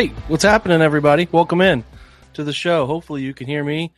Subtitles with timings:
[0.00, 1.28] Hey, what's happening, everybody?
[1.30, 1.84] Welcome in
[2.32, 2.86] to the show.
[2.86, 3.92] Hopefully, you can hear me.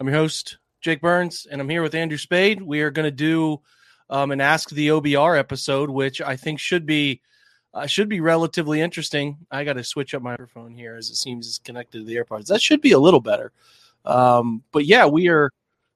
[0.00, 2.62] I'm your host, Jake Burns, and I'm here with Andrew Spayde.
[2.62, 3.60] We are going to do
[4.08, 7.20] um, an Ask the OBR episode, which I think should be
[7.74, 9.36] uh, should be relatively interesting.
[9.50, 12.16] I got to switch up my microphone here as it seems it's connected to the
[12.16, 12.46] AirPods.
[12.46, 13.52] That should be a little better.
[14.06, 15.50] Um, but yeah, we are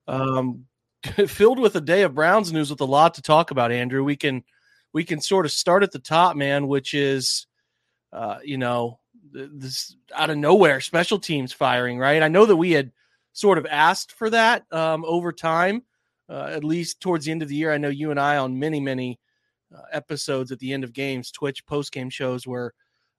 [0.06, 0.66] um,
[1.28, 3.72] filled with a day of Browns news with a lot to talk about.
[3.72, 4.44] Andrew, we can
[4.92, 7.46] we can sort of start at the top, man, which is
[8.12, 8.98] uh, you know
[9.32, 12.22] this out of nowhere special teams firing right?
[12.22, 12.92] I know that we had
[13.32, 15.82] sort of asked for that um, over time
[16.28, 17.72] uh, at least towards the end of the year.
[17.72, 19.18] I know you and i on many many
[19.74, 22.72] uh, episodes at the end of games twitch post game shows were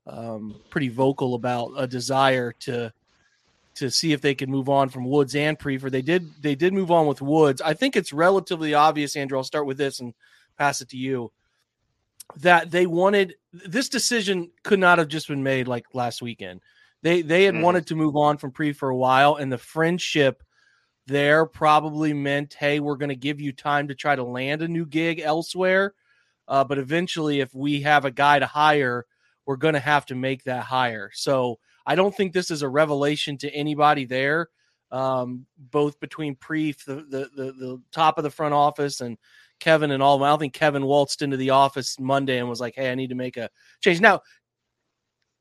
[0.05, 2.91] um, pretty vocal about a desire to
[3.75, 5.91] to see if they could move on from woods and Priefer.
[5.91, 7.61] They did they did move on with woods.
[7.61, 10.13] I think it's relatively obvious andrew i'll start with this and
[10.57, 11.31] pass it to you
[12.37, 16.61] that they wanted this decision could not have just been made like last weekend.
[17.03, 17.61] They they had Mhm.
[17.61, 20.43] wanted to move on from Priefer a while, and the friendship
[21.07, 24.67] there probably meant, hey, we're going to give you time to try to land a
[24.67, 25.93] new gig elsewhere.
[26.47, 29.05] Uh, but eventually, if we have a guy to hire,
[29.45, 31.09] we're going to have to make that hire.
[31.13, 34.49] So I don't think this is a revelation to anybody there,
[34.91, 39.17] um, both between Preef, the, the the the top of the front office, and
[39.59, 40.15] Kevin and all.
[40.15, 40.27] of them.
[40.27, 43.09] I don't think Kevin waltzed into the office Monday and was like, "Hey, I need
[43.09, 43.49] to make a
[43.81, 44.21] change." Now,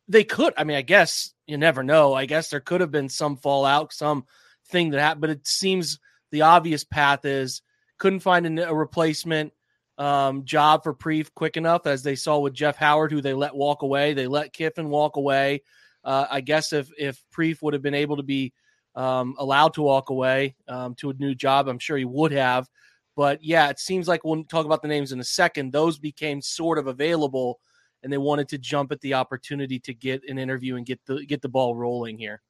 [0.08, 0.54] they could.
[0.56, 2.14] I mean, I guess you never know.
[2.14, 4.24] I guess there could have been some fallout, some
[4.68, 5.98] thing that happened, but it seems
[6.30, 7.62] the obvious path is
[7.98, 9.52] couldn't find a replacement
[9.98, 13.54] um, job for Preef quick enough, as they saw with Jeff Howard, who they let
[13.54, 14.12] walk away.
[14.12, 15.62] They let Kiffin walk away.
[16.04, 18.52] Uh, I guess if if Preef would have been able to be
[18.94, 22.68] um, allowed to walk away um, to a new job, I'm sure he would have.
[23.16, 25.72] But yeah, it seems like we'll talk about the names in a second.
[25.72, 27.58] Those became sort of available,
[28.02, 31.24] and they wanted to jump at the opportunity to get an interview and get the
[31.24, 32.42] get the ball rolling here.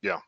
[0.00, 0.20] Yeah,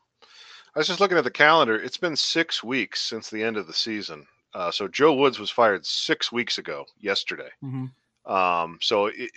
[0.75, 1.75] I was just looking at the calendar.
[1.81, 4.27] It's been six weeks since the end of the season.
[4.53, 7.49] Uh, so Joe Woods was fired six weeks ago, yesterday.
[7.63, 8.31] Mm-hmm.
[8.31, 9.29] Um, so it,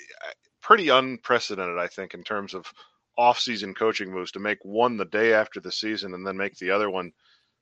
[0.61, 2.73] pretty unprecedented, I think, in terms of
[3.17, 6.71] off-season coaching moves to make one the day after the season and then make the
[6.71, 7.13] other one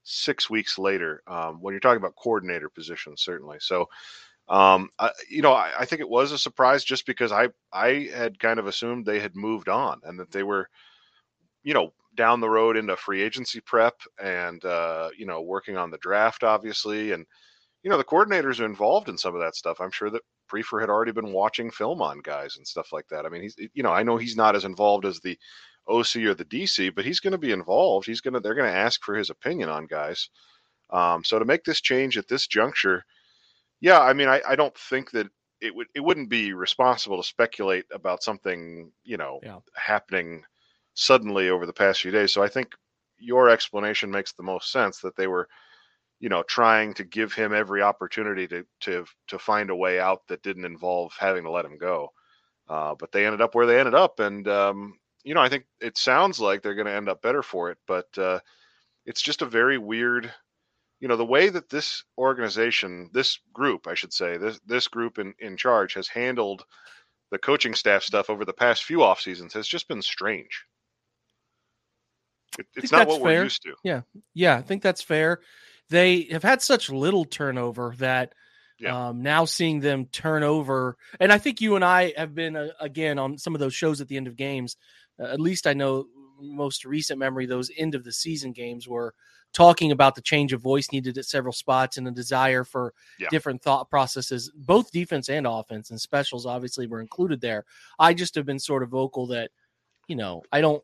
[0.06, 1.22] six weeks later.
[1.26, 3.58] Um, when you're talking about coordinator positions, certainly.
[3.60, 3.88] So,
[4.48, 8.08] um, I, you know, I, I think it was a surprise just because I I
[8.14, 10.68] had kind of assumed they had moved on and that they were,
[11.64, 15.90] you know, down the road into free agency prep and uh, you know working on
[15.90, 17.26] the draft, obviously, and
[17.82, 19.80] you know the coordinators are involved in some of that stuff.
[19.80, 23.26] I'm sure that Priefer had already been watching film on guys and stuff like that.
[23.26, 25.36] I mean, he's you know I know he's not as involved as the
[25.88, 28.06] OC or the DC, but he's going to be involved.
[28.06, 30.30] He's going to they're going to ask for his opinion on guys.
[30.90, 33.04] Um, so to make this change at this juncture,
[33.80, 35.28] yeah, I mean I, I don't think that
[35.60, 39.60] it would it wouldn't be responsible to speculate about something you know Yeah.
[39.74, 40.44] happening
[40.94, 42.32] suddenly over the past few days.
[42.32, 42.74] So I think
[43.18, 45.48] your explanation makes the most sense that they were
[46.20, 50.26] you know trying to give him every opportunity to to to find a way out
[50.28, 52.08] that didn't involve having to let him go
[52.68, 55.66] uh, but they ended up where they ended up and um, you know i think
[55.80, 58.38] it sounds like they're going to end up better for it but uh,
[59.04, 60.32] it's just a very weird
[61.00, 65.18] you know the way that this organization this group i should say this this group
[65.18, 66.64] in in charge has handled
[67.30, 70.64] the coaching staff stuff over the past few off seasons has just been strange
[72.58, 73.44] it, it's not what we're fair.
[73.44, 74.02] used to Yeah,
[74.34, 75.40] Yeah, I think that's fair.
[75.88, 78.34] They have had such little turnover that
[78.78, 79.08] Yeah.
[79.08, 82.68] um, now seeing them turn over, and I think you and I have been uh,
[82.80, 84.76] again on some of those shows at the end of games.
[85.18, 86.06] At least I know
[86.40, 89.14] most recent memory those end of the season games were
[89.52, 93.28] talking about the change of voice needed at several spots and a desire for Yeah.
[93.30, 97.64] different thought processes, both defense and offense, and specials obviously were included there.
[97.98, 99.50] I just have been sort of vocal that,
[100.08, 100.82] you know, I don't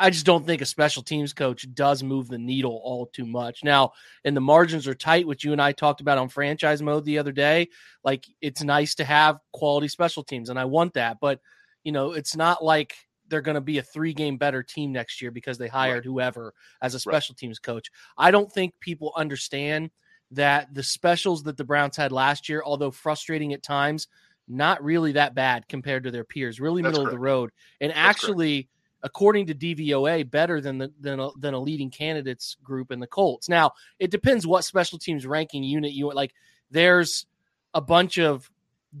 [0.00, 3.64] I just don't think a special teams coach does move the needle all too much.
[3.64, 3.92] Now,
[4.24, 7.18] and the margins are tight, which you and I talked about on franchise mode the
[7.18, 7.68] other day.
[8.04, 11.18] Like it's nice to have quality special teams, and I want that.
[11.20, 11.40] But
[11.82, 12.94] you know, it's not like
[13.28, 16.04] they're going to be a three game better team next year because they hired right.
[16.04, 17.38] whoever as a special right.
[17.38, 17.90] teams coach.
[18.16, 19.90] I don't think people understand
[20.32, 24.08] that the specials that the Browns had last year, although frustrating at times,
[24.46, 27.14] not really that bad compared to their peers, really That's middle correct.
[27.14, 27.50] of the road.
[27.80, 31.90] And That's actually, correct according to DVOA, better than the than a, than a leading
[31.90, 33.48] candidates group in the Colts.
[33.48, 36.32] Now, it depends what special teams ranking unit you like.
[36.70, 37.26] There's
[37.74, 38.50] a bunch of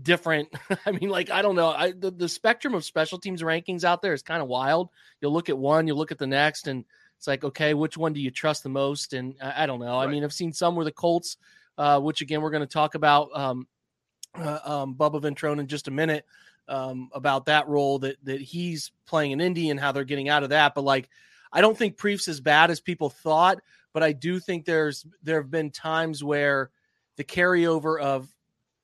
[0.02, 0.48] different.
[0.86, 1.68] I mean, like I don't know.
[1.68, 4.90] I, the the spectrum of special teams rankings out there is kind of wild.
[5.20, 6.84] You'll look at one, you'll look at the next, and
[7.16, 9.12] it's like, okay, which one do you trust the most?
[9.12, 9.96] And I, I don't know.
[9.96, 10.08] Right.
[10.08, 11.36] I mean, I've seen some where the Colts,
[11.76, 13.66] uh, which again we're going to talk about um,
[14.34, 16.24] uh, um, Bubba Ventrone in just a minute
[16.68, 20.42] um, about that role that that he's playing in Indy and how they're getting out
[20.42, 20.74] of that.
[20.74, 21.08] But like,
[21.52, 23.60] I don't think Prief's as bad as people thought,
[23.92, 26.70] but I do think there's there have been times where
[27.16, 28.32] the carryover of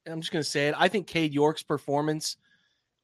[0.06, 0.74] I'm just going to say it.
[0.76, 2.36] I think Cade York's performance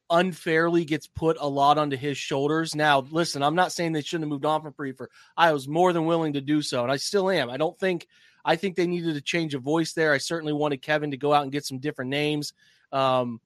[0.09, 2.75] unfairly gets put a lot onto his shoulders.
[2.75, 5.07] Now, listen, I'm not saying they shouldn't have moved on from Priefer.
[5.37, 7.49] I was more than willing to do so, and I still am.
[7.49, 8.07] I don't think
[8.43, 10.13] I think they needed a change of voice there.
[10.13, 12.53] I certainly wanted Kevin to go out and get some different names.
[12.91, 13.39] Um,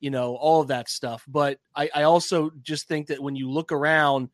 [0.00, 1.24] you know, all of that stuff.
[1.28, 4.28] But I, I also just think that when you look around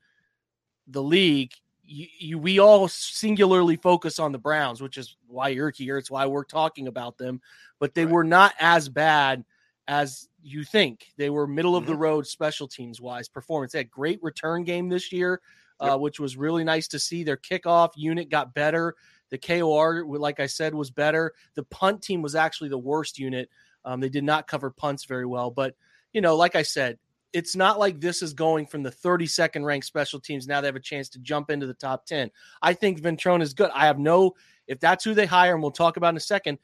[0.87, 1.53] the league,
[1.89, 5.97] you, you, we all singularly focus on the Browns, which is why you're here.
[5.99, 7.41] It's why we're talking about them.
[7.79, 8.13] But they right.
[8.15, 9.45] were not as bad
[9.87, 11.13] as you think.
[11.17, 11.93] They were middle of mm-hmm.
[11.93, 13.73] the road special teams wise performance.
[13.73, 15.41] They had great return game this year,
[15.81, 15.95] uh, yep.
[15.95, 17.25] uh, which was really nice to see.
[17.25, 18.95] Their kickoff unit got better.
[19.31, 21.33] The KOR, like I said, was better.
[21.55, 23.49] The punt team was actually the worst unit.
[23.85, 25.75] Um, they did not cover punts very well, but
[26.13, 26.99] you know, like I said,
[27.33, 30.47] it's not like this is going from the 32nd ranked special teams.
[30.47, 32.31] Now they have a chance to jump into the top 10.
[32.63, 33.71] I think Ventrone is good.
[33.75, 34.35] I have no,
[34.67, 36.59] if that's who they hire, and we'll talk about in a second,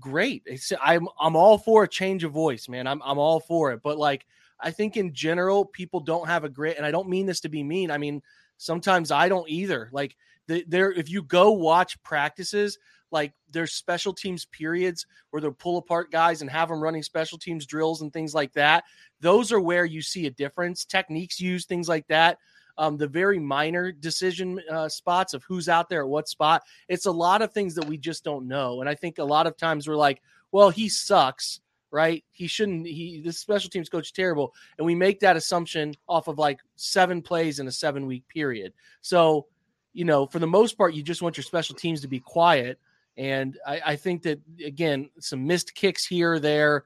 [0.00, 0.42] great.
[0.46, 2.86] It's, I'm, I'm all for a change of voice, man.
[2.86, 3.80] I'm, I'm all for it.
[3.82, 4.26] But like,
[4.60, 7.48] I think in general, people don't have a great, and I don't mean this to
[7.48, 7.90] be mean.
[7.90, 8.22] I mean,
[8.56, 9.90] sometimes I don't either.
[9.92, 10.16] Like,
[10.46, 12.78] there, if you go watch practices,
[13.16, 17.38] like there's special teams periods where they'll pull apart guys and have them running special
[17.38, 18.84] teams drills and things like that.
[19.22, 20.84] Those are where you see a difference.
[20.84, 22.36] Techniques used, things like that.
[22.76, 26.62] Um, the very minor decision uh, spots of who's out there at what spot.
[26.88, 28.82] It's a lot of things that we just don't know.
[28.82, 30.20] And I think a lot of times we're like,
[30.52, 31.60] well, he sucks,
[31.90, 32.22] right?
[32.32, 32.86] He shouldn't.
[32.86, 37.22] He this special teams coach terrible, and we make that assumption off of like seven
[37.22, 38.74] plays in a seven week period.
[39.00, 39.46] So,
[39.94, 42.78] you know, for the most part, you just want your special teams to be quiet.
[43.16, 46.84] And I, I think that again, some missed kicks here or there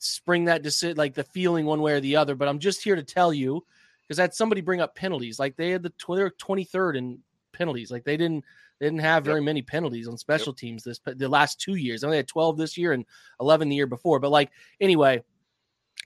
[0.00, 2.34] spring that decision, like the feeling one way or the other.
[2.34, 3.64] But I'm just here to tell you
[4.02, 5.38] because I had somebody bring up penalties.
[5.38, 7.18] Like they had the they're 23rd in
[7.52, 7.90] penalties.
[7.90, 8.44] Like they didn't
[8.78, 9.44] they didn't have very yep.
[9.44, 10.56] many penalties on special yep.
[10.56, 12.00] teams this the last two years.
[12.00, 13.04] They only had 12 this year and
[13.40, 14.18] 11 the year before.
[14.18, 14.50] But like
[14.80, 15.22] anyway,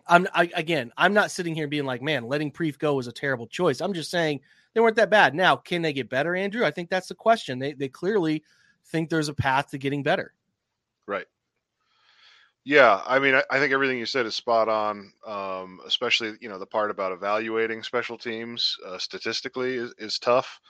[0.07, 3.13] I'm I, again, I'm not sitting here being like, man, letting Prief go was a
[3.13, 3.81] terrible choice.
[3.81, 4.41] I'm just saying
[4.75, 5.35] they weren't that bad.
[5.35, 6.65] Now, can they get better, Andrew?
[6.65, 7.59] I think that's the question.
[7.59, 8.43] They they clearly
[8.87, 10.35] think there's a path to getting better.
[11.07, 11.27] Right.
[12.65, 15.13] Yeah, I mean, I, I think everything you said is spot on.
[15.27, 20.61] Um, especially, you know, the part about evaluating special teams uh, statistically is, is tough.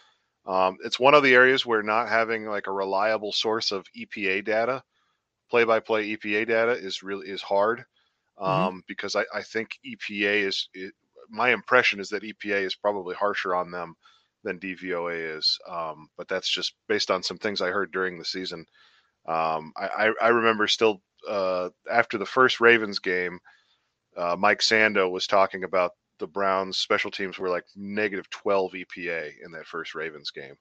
[0.47, 4.45] Um, it's one of the areas where not having like a reliable source of EPA
[4.45, 4.83] data,
[5.51, 7.85] play-by-play EPA data, is really is hard.
[8.41, 8.45] Mm-hmm.
[8.45, 8.79] Um, mm-hmm.
[8.89, 10.93] Because I, I think EPA is it,
[11.31, 13.95] my impression is that EPA is probably harsher on them
[14.45, 15.59] than DVOA is.
[15.69, 18.67] Um, but that's just based on some things I heard during the season.
[19.27, 23.39] Um, I, I, remember still uh, after the first Ravens game,
[24.19, 29.33] uh, Mike Sando was talking about the Browns special teams were like negative 12 EPA
[29.43, 30.55] in that first Ravens game,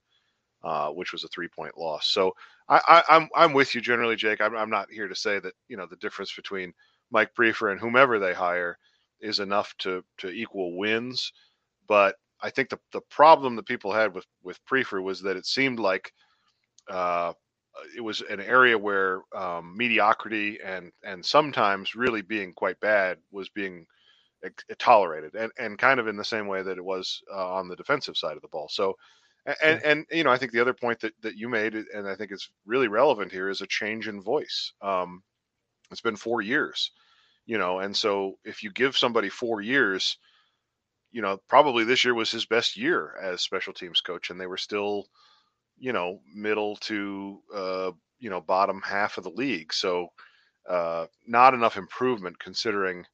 [0.63, 2.07] uh, which was a three point loss.
[2.07, 2.31] So
[2.69, 4.39] I, am I'm, I'm with you generally, Jake.
[4.39, 6.73] I'm, I'm not here to say that you know the difference between
[7.11, 8.77] Mike Priefer and whomever they hire
[9.19, 11.33] is enough to to equal wins,
[11.87, 15.45] but I think the the problem that people had with with Priefer was that it
[15.45, 16.12] seemed like
[16.89, 17.33] uh,
[17.95, 23.50] it was an area where um, mediocrity and and sometimes really being quite bad was
[23.50, 23.88] being
[24.77, 27.77] tolerated, and and kind of in the same way that it was uh, on the
[27.77, 28.67] defensive side of the ball.
[28.69, 28.95] So.
[29.62, 32.15] And, and you know I think the other point that, that you made and I
[32.15, 34.71] think it's really relevant here is a change in voice.
[34.81, 35.21] Um,
[35.91, 36.91] it's been four years,
[37.45, 40.17] you know, and so if you give somebody four years,
[41.13, 44.48] you know, probably this year was his best year as special teams coach, and they
[44.48, 45.05] were still,
[45.79, 49.74] you know, middle to uh, you know bottom half of the league.
[49.74, 50.10] So
[50.70, 53.05] uh, not enough improvement considering,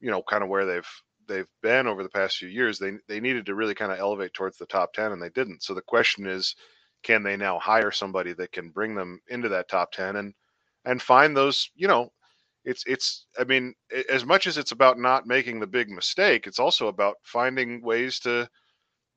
[0.00, 0.88] you know, kind of where they've
[1.28, 4.34] they've been over the past few years, they they needed to really kind of elevate
[4.34, 5.62] towards the top ten, and they didn't.
[5.62, 6.54] So the question is,
[7.02, 10.34] can they now hire somebody that can bring them into that top ten and
[10.84, 12.10] and find those, you know,
[12.64, 13.74] it's it's I mean,
[14.10, 18.18] as much as it's about not making the big mistake, it's also about finding ways
[18.20, 18.48] to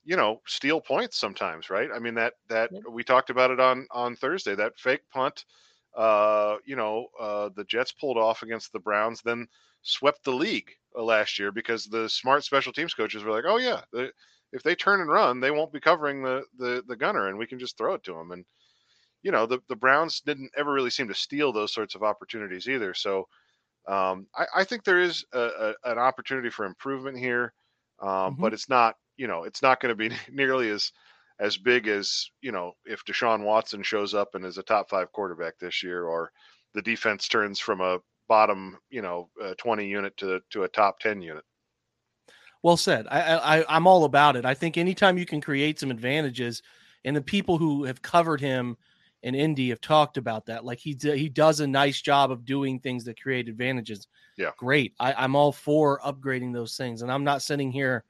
[0.04, 1.90] you know steal points sometimes right?
[1.94, 5.46] I mean that that we talked about it on on thursday that fake punt
[5.98, 9.48] uh you know uh the jets pulled off against the browns then
[9.82, 13.58] swept the league uh, last year because the smart special teams coaches were like oh
[13.58, 14.12] yeah the,
[14.54, 17.48] if they turn and run they won't be covering the the the gunner and we
[17.48, 18.46] can just throw it to them and
[19.24, 22.68] you know the the browns didn't ever really seem to steal those sorts of opportunities
[22.68, 23.28] either so
[23.88, 27.54] um i i think there is a, a an opportunity for improvement here
[28.02, 28.42] um, mm-hmm.
[28.42, 30.92] but it's not you know, it's not going to be nearly as
[31.40, 35.12] as big as you know if Deshaun Watson shows up and is a top five
[35.12, 36.32] quarterback this year, or
[36.74, 41.22] the defense turns from a bottom you know 20 unit to to a top 10
[41.22, 41.44] unit.
[42.64, 43.08] Well said.
[43.10, 44.46] I, I I'm all about it.
[44.46, 46.62] I think anytime you can create some advantages,
[47.06, 48.78] and the people who have covered him
[49.24, 50.66] in Indy have talked about that.
[50.66, 54.08] Like he he does a nice job of doing things that create advantages.
[54.38, 54.94] Yeah, great.
[55.00, 58.04] I, I'm all for upgrading those things, and I'm not sitting here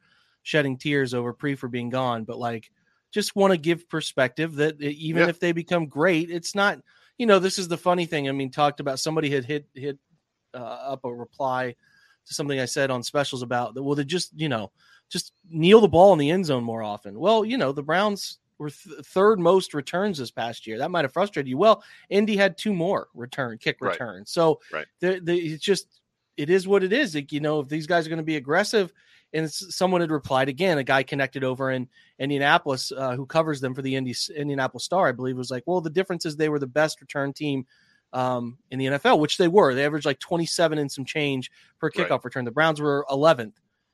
[0.44, 2.72] shedding tears over Priefer being gone, but like
[3.12, 5.30] just want to give perspective that even yeah.
[5.30, 6.80] if they become great, it's not.
[7.18, 8.28] You know, this is the funny thing.
[8.28, 10.00] I mean, talked about somebody had hit hit
[10.54, 11.76] uh, up a reply
[12.26, 13.84] to something I said on specials about that.
[13.84, 14.72] Well, they just you know
[15.10, 17.20] just kneel the ball in the end zone more often.
[17.20, 20.78] Well, you know, the Browns were th- third most returns this past year.
[20.78, 21.58] That might have frustrated you.
[21.58, 23.92] Well, Indy had two more return kick right.
[23.92, 24.32] returns.
[24.32, 24.86] So right.
[25.00, 26.02] the, the, it's just
[26.38, 27.16] it is what it is.
[27.16, 28.94] Like, you know, if these guys are going to be aggressive,
[29.34, 31.88] and someone had replied again, a guy connected over in
[32.20, 35.82] Indianapolis uh, who covers them for the Indy, Indianapolis Star, I believe, was like, well,
[35.82, 37.66] the difference is they were the best return team
[38.12, 39.74] um, in the NFL, which they were.
[39.74, 41.50] They averaged like 27 and some change
[41.80, 42.26] per kickoff right.
[42.26, 42.46] return.
[42.46, 43.54] The Browns were 11th.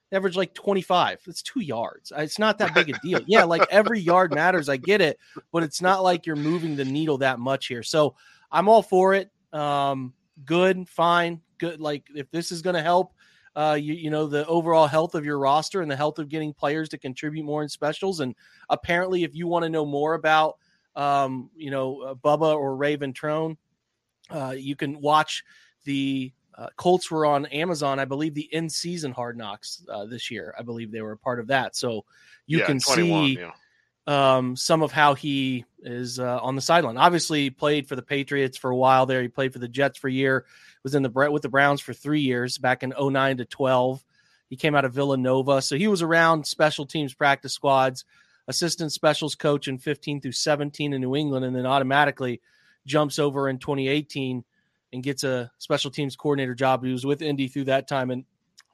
[0.10, 1.22] They averaged like 25.
[1.28, 2.14] It's two yards.
[2.16, 3.22] It's not that big a deal.
[3.26, 4.70] Yeah, like every yard matters.
[4.70, 5.20] I get it,
[5.52, 7.84] but it's not like you're moving the needle that much here.
[7.84, 8.16] So
[8.52, 9.32] I'm all for it.
[9.52, 10.14] Um,
[10.46, 11.82] good, fine, good.
[11.82, 13.14] Like if this is going to help
[13.58, 16.54] uh, you, you know, the overall health of your roster and the health of getting
[16.54, 18.20] players to contribute more in specials.
[18.20, 18.36] And
[18.70, 20.58] apparently, if you want to know more about,
[20.96, 23.58] um, you know, uh, Bubba or Ray Ventrone,
[24.30, 25.44] uh, you can watch
[25.86, 28.00] the uh, Colts were on Amazon.
[28.00, 30.56] I believe the in season Hard Knocks uh, this year.
[30.58, 31.76] I believe they were a part of that.
[31.76, 32.06] So
[32.46, 33.38] you yeah, can see.
[33.40, 33.52] Yeah
[34.08, 36.98] um, some of how he is uh, on the sideline.
[36.98, 39.22] Obviously, played for the Patriots for a while there.
[39.22, 40.46] He played for the Jets for a year.
[40.84, 44.04] Was in the with the Browns for three years back in 09 to 12.
[44.50, 48.06] He came out of Villanova, so he was around special teams practice squads,
[48.48, 52.40] assistant specials coach in 15 through 17 in New England, and then automatically
[52.86, 54.46] jumps over in 2018
[54.94, 56.84] and gets a special teams coordinator job.
[56.84, 58.26] He was with Indy through that time, and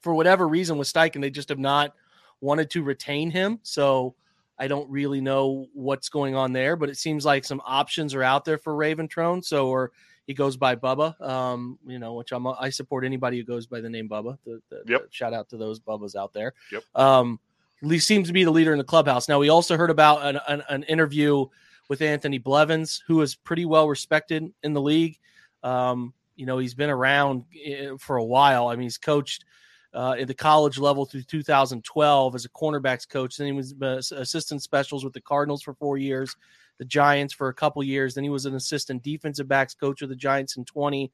[0.02, 1.94] for whatever reason with Steichen, they just have not
[2.42, 3.60] wanted to retain him.
[3.64, 4.16] So
[4.60, 8.24] I don't really know what's going on there, but it seems like some options are
[8.24, 9.44] out there for Ray Ventrone.
[9.44, 9.92] So, or
[10.28, 13.82] he goes by Bubba, um, you know, which I'm, I support anybody who goes by
[13.82, 14.38] the name Bubba.
[14.46, 15.02] The, the, yep.
[15.04, 16.54] the shout out to those Bubbas out there.
[16.72, 16.84] Yep.
[16.96, 17.40] Um,
[17.82, 19.28] he seems to be the leader in the clubhouse.
[19.28, 21.46] Now, we also heard about an, an, an interview
[21.90, 25.18] with Anthony Blevins, who is pretty well respected in the league.
[25.64, 28.68] Um, you know, he's been around eh, for a while.
[28.68, 29.46] I mean, he's coached–
[29.94, 33.38] uh, at the college level through 2012 as a cornerbacks coach.
[33.38, 36.36] Then he was uh, assistant specials with the Cardinals for four years,
[36.80, 38.16] the Giants for a couple years.
[38.16, 41.12] Then he was an assistant defensive backs coach with the Giants in 20,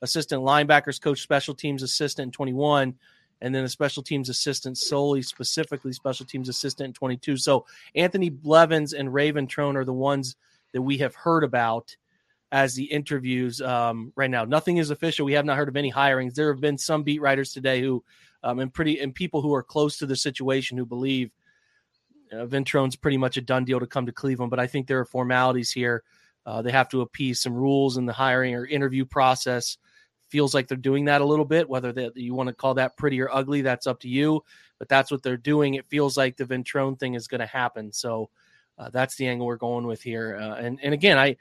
[0.00, 2.94] assistant linebackers coach, special teams assistant in 21,
[3.42, 7.36] and then a special teams assistant solely, specifically special teams assistant in 22.
[7.36, 10.36] So Anthony Blevins and Ray Ventrone are the ones
[10.72, 11.94] that we have heard about
[12.52, 14.44] as the interviews um, right now.
[14.44, 15.24] Nothing is official.
[15.24, 16.34] We have not heard of any hirings.
[16.34, 18.04] There have been some beat writers today who,
[18.44, 21.30] um, and pretty and people who are close to the situation who believe
[22.30, 24.50] uh, Ventrone's pretty much a done deal to come to Cleveland.
[24.50, 26.02] But I think there are formalities here.
[26.44, 29.78] Uh, they have to appease some rules in the hiring or interview process.
[30.28, 31.68] Feels like they're doing that a little bit.
[31.68, 34.42] Whether that you want to call that pretty or ugly, that's up to you.
[34.78, 35.74] But that's what they're doing.
[35.74, 37.92] It feels like the Ventrone thing is going to happen.
[37.92, 38.28] So
[38.76, 40.36] uh, that's the angle we're going with here.
[40.36, 41.36] Uh, and and again, I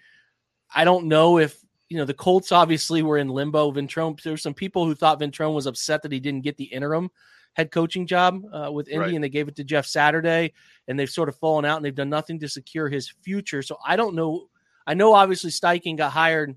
[0.74, 1.58] I don't know if
[1.90, 3.72] you know the Colts obviously were in limbo.
[3.72, 6.66] Ventrone, there were some people who thought Ventrone was upset that he didn't get the
[6.66, 7.10] interim
[7.54, 9.14] head coaching job uh, with Indy, right.
[9.14, 10.54] and they gave it to Jeff Saturday,
[10.88, 13.62] and they've sort of fallen out, and they've done nothing to secure his future.
[13.62, 14.48] So I don't know.
[14.88, 16.56] I know obviously Steichen got hired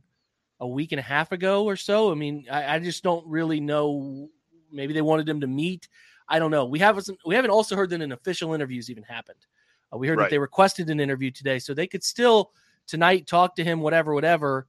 [0.61, 2.11] a week and a half ago or so.
[2.11, 4.28] I mean, I, I just don't really know.
[4.73, 5.88] Maybe they wanted him to meet.
[6.28, 6.64] I don't know.
[6.64, 9.47] We haven't we haven't also heard that an official interviews even happened.
[9.92, 10.25] Uh, we heard right.
[10.25, 12.52] that they requested an interview today, so they could still
[12.86, 14.66] tonight, talk to him, whatever, whatever,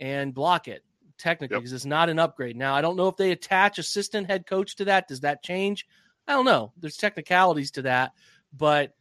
[0.00, 0.84] and block it
[1.18, 1.76] technically because yep.
[1.76, 2.56] it's not an upgrade.
[2.56, 5.08] Now, I don't know if they attach assistant head coach to that.
[5.08, 5.86] Does that change?
[6.26, 6.72] I don't know.
[6.78, 8.12] There's technicalities to that,
[8.56, 8.94] but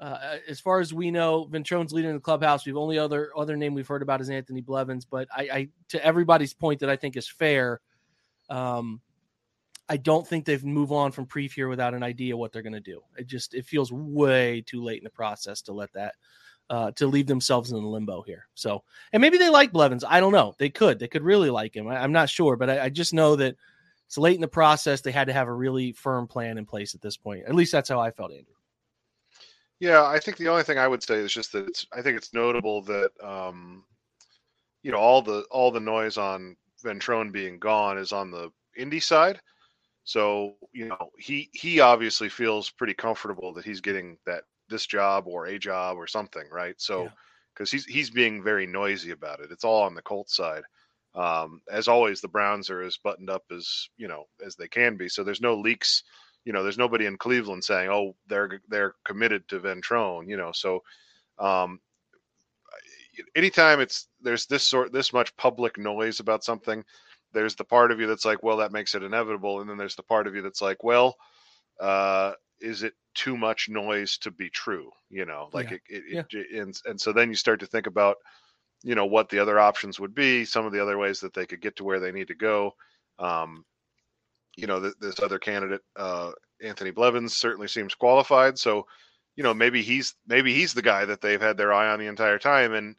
[0.00, 2.64] uh, as far as we know, Ventrone's leading the clubhouse.
[2.64, 5.04] We've only other other name we've heard about is Anthony Blevins.
[5.04, 7.80] But I, I to everybody's point that I think is fair.
[8.48, 9.00] Um,
[9.88, 12.72] I don't think they've moved on from Preef here without an idea what they're going
[12.72, 13.02] to do.
[13.18, 16.14] It just it feels way too late in the process to let that
[16.70, 18.46] uh, to leave themselves in limbo here.
[18.54, 20.04] So, and maybe they like Blevins.
[20.08, 20.54] I don't know.
[20.56, 21.00] They could.
[21.00, 21.88] They could really like him.
[21.88, 23.56] I, am not sure, but I, I, just know that
[24.06, 25.00] it's late in the process.
[25.00, 27.44] They had to have a really firm plan in place at this point.
[27.46, 28.54] At least that's how I felt, Andrew.
[29.80, 31.86] Yeah, I think the only thing I would say is just that it's.
[31.92, 33.82] I think it's notable that um,
[34.82, 39.00] you know all the all the noise on Ventrone being gone is on the Indy
[39.00, 39.40] side.
[40.04, 45.24] So you know he he obviously feels pretty comfortable that he's getting that this job
[45.26, 46.74] or a job or something, right?
[46.78, 47.10] So
[47.54, 47.78] because yeah.
[47.78, 49.50] he's he's being very noisy about it.
[49.50, 50.62] It's all on the Colts side.
[51.14, 54.96] Um, as always, the Browns are as buttoned up as you know as they can
[54.96, 55.08] be.
[55.08, 56.04] So there's no leaks.
[56.44, 60.52] You know, there's nobody in Cleveland saying, "Oh, they're they're committed to Ventrone." You know,
[60.52, 60.82] so
[61.38, 61.80] um,
[63.34, 66.84] anytime it's there's this sort this much public noise about something,
[67.32, 69.96] there's the part of you that's like, "Well, that makes it inevitable," and then there's
[69.96, 71.16] the part of you that's like, "Well."
[71.78, 75.76] Uh, is it too much noise to be true you know like yeah.
[75.76, 76.40] it, it, yeah.
[76.40, 78.16] it, and, and so then you start to think about
[78.82, 81.46] you know what the other options would be some of the other ways that they
[81.46, 82.72] could get to where they need to go
[83.18, 83.64] um,
[84.56, 86.30] you know th- this other candidate uh,
[86.62, 88.86] anthony blevins certainly seems qualified so
[89.36, 92.06] you know maybe he's maybe he's the guy that they've had their eye on the
[92.06, 92.96] entire time and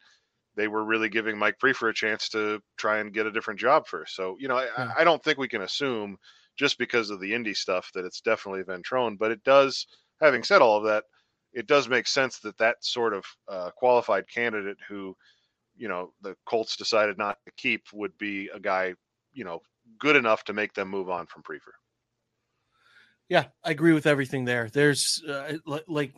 [0.54, 3.86] they were really giving mike Priefer a chance to try and get a different job
[3.86, 4.92] first so you know I, yeah.
[4.98, 6.18] I don't think we can assume
[6.56, 9.18] just because of the Indy stuff that it's definitely Ventrone.
[9.18, 9.86] But it does,
[10.20, 11.04] having said all of that,
[11.52, 15.16] it does make sense that that sort of uh, qualified candidate who,
[15.76, 18.94] you know, the Colts decided not to keep would be a guy,
[19.32, 19.60] you know,
[19.98, 21.74] good enough to make them move on from Priefer.
[23.28, 24.68] Yeah, I agree with everything there.
[24.70, 25.54] There's uh,
[25.86, 26.14] like,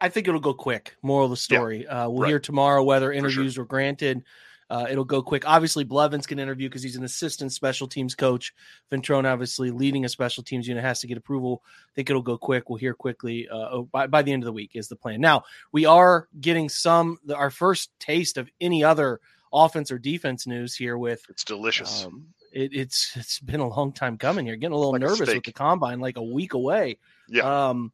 [0.00, 0.96] I think it'll go quick.
[1.02, 1.84] Moral of the story.
[1.84, 2.28] Yeah, uh, we'll right.
[2.28, 3.64] hear tomorrow whether interviews sure.
[3.64, 4.22] were granted.
[4.70, 5.46] Uh, it'll go quick.
[5.46, 8.52] Obviously, Blevins can interview because he's an assistant special teams coach.
[8.90, 11.62] Ventrone, obviously, leading a special teams unit, has to get approval.
[11.66, 12.68] I think it'll go quick.
[12.68, 15.20] We'll hear quickly uh, oh, by, by the end of the week, is the plan.
[15.20, 19.20] Now, we are getting some, our first taste of any other
[19.52, 21.22] offense or defense news here with.
[21.28, 22.04] It's delicious.
[22.04, 24.56] Um, it, it's It's been a long time coming here.
[24.56, 26.98] Getting a little like nervous a with the combine, like a week away.
[27.28, 27.68] Yeah.
[27.68, 27.92] Um,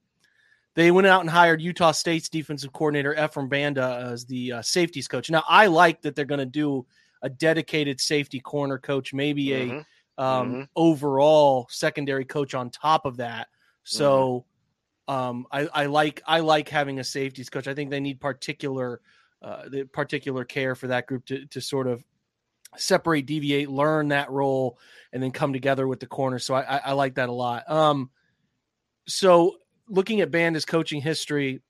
[0.75, 5.09] they went out and hired Utah State's defensive coordinator Ephraim Banda as the uh, safeties
[5.09, 5.31] coach.
[5.31, 6.87] Now, I like that they're going to do
[7.23, 9.79] a dedicated safety corner coach, maybe mm-hmm.
[10.19, 10.63] a um, mm-hmm.
[10.77, 13.49] overall secondary coach on top of that.
[13.83, 14.47] So,
[15.09, 15.15] mm-hmm.
[15.15, 17.67] um, I, I, like I like having a safeties coach.
[17.67, 19.01] I think they need particular
[19.43, 22.05] uh, the particular care for that group to to sort of
[22.77, 24.79] separate, deviate, learn that role,
[25.13, 26.39] and then come together with the corner.
[26.39, 27.69] So I, I, I like that a lot.
[27.69, 28.11] Um,
[29.09, 29.57] so
[29.91, 31.61] looking at Banda's coaching history,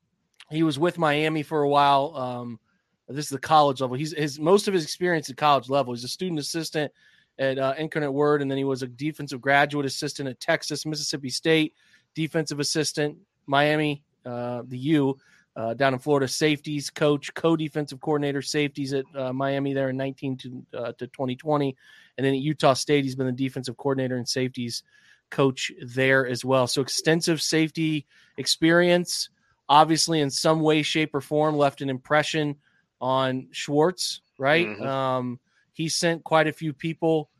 [0.50, 2.14] he was with Miami for a while.
[2.16, 2.60] Um,
[3.08, 3.96] this is the college level.
[3.96, 5.92] He's his most of his experience at college level.
[5.94, 6.92] He's a student assistant
[7.38, 11.30] at uh, Incarnate Word, and then he was a defensive graduate assistant at Texas, Mississippi
[11.30, 11.74] State,
[12.14, 15.16] defensive assistant, Miami, uh, the U,
[15.56, 20.36] uh, down in Florida, safeties coach, co-defensive coordinator, safeties at uh, Miami there in 19
[20.36, 21.74] to, uh, to 2020,
[22.18, 24.82] and then at Utah State, he's been the defensive coordinator and safeties
[25.30, 26.66] coach there as well.
[26.66, 29.30] So extensive safety experience,
[29.68, 32.56] obviously in some way, shape, or form left an impression
[33.00, 34.66] on Schwartz, right?
[34.66, 34.86] Mm-hmm.
[34.86, 35.40] Um,
[35.72, 37.30] he sent quite a few people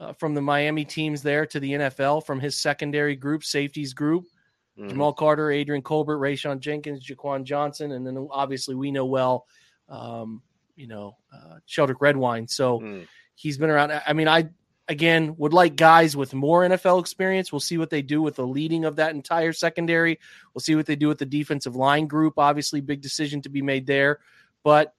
[0.00, 4.24] uh, from the Miami teams there to the NFL from his secondary group, safeties group.
[4.78, 4.88] Mm-hmm.
[4.88, 9.46] Jamal Carter, Adrian Colbert, Rayshawn Jenkins, Jaquan Johnson, and then obviously we know well,
[9.88, 10.42] um,
[10.74, 12.48] you know, uh, Sheldrick Redwine.
[12.48, 13.06] So mm.
[13.36, 13.92] he's been around.
[14.04, 14.48] I mean, I
[14.88, 17.52] again would like guys with more NFL experience.
[17.52, 20.18] We'll see what they do with the leading of that entire secondary.
[20.52, 22.34] We'll see what they do with the defensive line group.
[22.38, 24.20] Obviously, big decision to be made there.
[24.62, 24.94] But,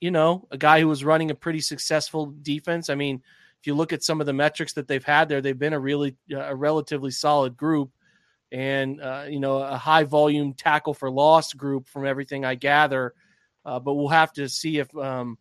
[0.00, 2.90] you know, a guy who was running a pretty successful defense.
[2.90, 3.22] I mean,
[3.60, 5.80] if you look at some of the metrics that they've had there, they've been a
[5.80, 7.90] really a relatively solid group
[8.50, 13.14] and uh, you know a high volume tackle for loss group from everything I gather.
[13.64, 15.36] Uh, but we'll have to see if um,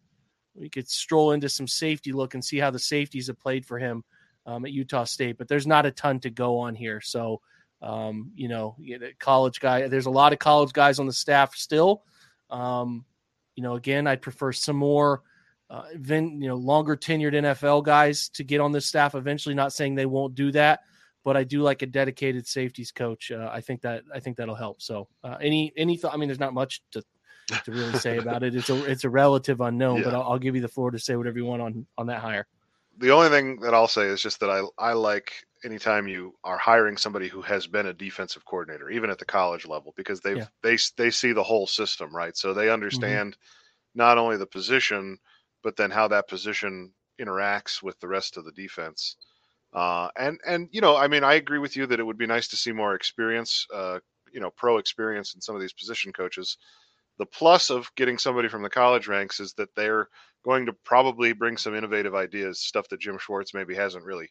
[0.57, 3.77] we could stroll into some safety look and see how the safeties have played for
[3.77, 4.03] him
[4.45, 5.37] um, at Utah State.
[5.37, 7.01] But there's not a ton to go on here.
[7.01, 7.41] So,
[7.81, 8.75] um, you know,
[9.19, 12.03] college guy, there's a lot of college guys on the staff still.
[12.49, 13.05] Um,
[13.55, 15.21] you know, again, I'd prefer some more,
[15.69, 19.53] uh, you know, longer tenured NFL guys to get on this staff eventually.
[19.53, 20.81] Not saying they won't do that,
[21.23, 23.31] but I do like a dedicated safeties coach.
[23.31, 24.81] Uh, I think that I think that'll help.
[24.81, 26.13] So, uh, any any thought?
[26.13, 27.03] I mean, there's not much to
[27.65, 28.55] to really say about it.
[28.55, 30.03] It's a it's a relative unknown, yeah.
[30.05, 32.19] but I'll, I'll, give you the floor to say whatever you want on on that
[32.19, 32.45] hire.
[32.97, 35.31] the only thing that I'll say is just that I I like
[35.63, 39.65] anytime you are hiring somebody who has been a defensive coordinator, even at the college
[39.65, 40.47] level, because they yeah.
[40.61, 42.35] they they see the whole system, right?
[42.35, 42.73] So they mm-hmm.
[42.73, 43.99] understand mm-hmm.
[43.99, 45.17] not only the position,
[45.63, 49.15] but then how that position interacts with the rest of the defense.
[49.73, 52.27] Uh, and and you know, I mean, I agree with you that it would be
[52.27, 53.99] nice to see more experience, uh,
[54.31, 56.57] you know, pro experience in some of these position coaches.
[57.17, 60.07] The plus of getting somebody from the college ranks is that they're
[60.43, 64.29] going to probably bring some innovative ideas, stuff that Jim Schwartz maybe hasn't really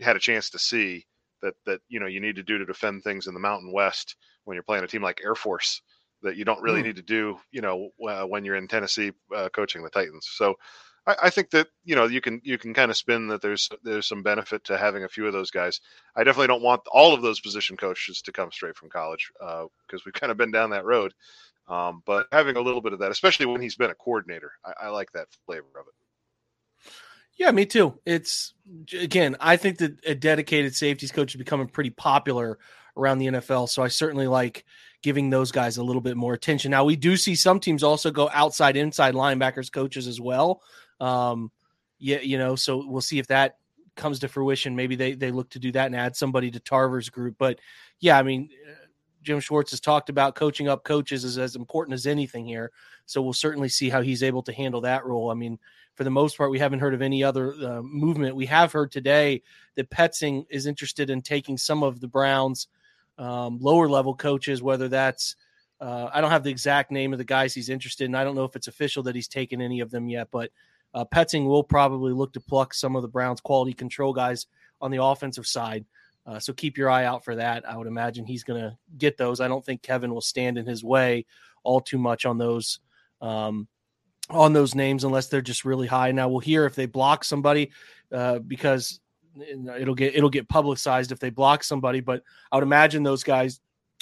[0.00, 1.06] had a chance to see
[1.42, 4.16] that that you know you need to do to defend things in the Mountain West
[4.44, 5.82] when you're playing a team like Air Force
[6.22, 6.86] that you don't really mm.
[6.86, 10.28] need to do you know uh, when you're in Tennessee uh, coaching the Titans.
[10.30, 10.56] So
[11.06, 13.68] I, I, think that you know you can you can kind of spin that there's
[13.82, 15.80] there's some benefit to having a few of those guys.
[16.16, 20.00] I definitely don't want all of those position coaches to come straight from college because
[20.00, 21.14] uh, we've kind of been down that road.
[21.68, 24.86] Um, but having a little bit of that, especially when he's been a coordinator, I,
[24.86, 26.92] I like that flavor of it.
[27.36, 27.98] Yeah, me too.
[28.04, 28.54] It's
[28.92, 32.58] again, I think that a dedicated safeties coach is becoming pretty popular
[32.96, 33.68] around the NFL.
[33.68, 34.64] So I certainly like
[35.02, 36.72] giving those guys a little bit more attention.
[36.72, 40.62] Now we do see some teams also go outside inside linebackers coaches as well.
[41.00, 41.52] Um,
[42.00, 43.58] yeah, you know, so we'll see if that
[43.94, 44.74] comes to fruition.
[44.74, 47.36] Maybe they they look to do that and add somebody to Tarver's group.
[47.38, 47.60] But
[48.00, 48.50] yeah, I mean,
[49.22, 52.70] Jim Schwartz has talked about coaching up coaches is as important as anything here.
[53.06, 55.30] So we'll certainly see how he's able to handle that role.
[55.30, 55.58] I mean,
[55.94, 58.36] for the most part, we haven't heard of any other uh, movement.
[58.36, 59.42] We have heard today
[59.74, 62.68] that Petzing is interested in taking some of the Browns'
[63.18, 65.34] um, lower level coaches, whether that's
[65.80, 68.14] uh, I don't have the exact name of the guys he's interested in.
[68.14, 70.50] I don't know if it's official that he's taken any of them yet, but
[70.94, 74.46] uh, Petzing will probably look to pluck some of the Browns' quality control guys
[74.80, 75.84] on the offensive side.
[76.28, 77.66] Uh, so keep your eye out for that.
[77.66, 79.40] I would imagine he's going to get those.
[79.40, 81.24] I don't think Kevin will stand in his way
[81.64, 82.80] all too much on those
[83.22, 83.66] um,
[84.30, 86.12] on those names unless they're just really high.
[86.12, 87.70] Now we'll hear if they block somebody
[88.12, 89.00] uh, because
[89.40, 92.00] it'll get it'll get publicized if they block somebody.
[92.00, 93.60] But I would imagine those guys,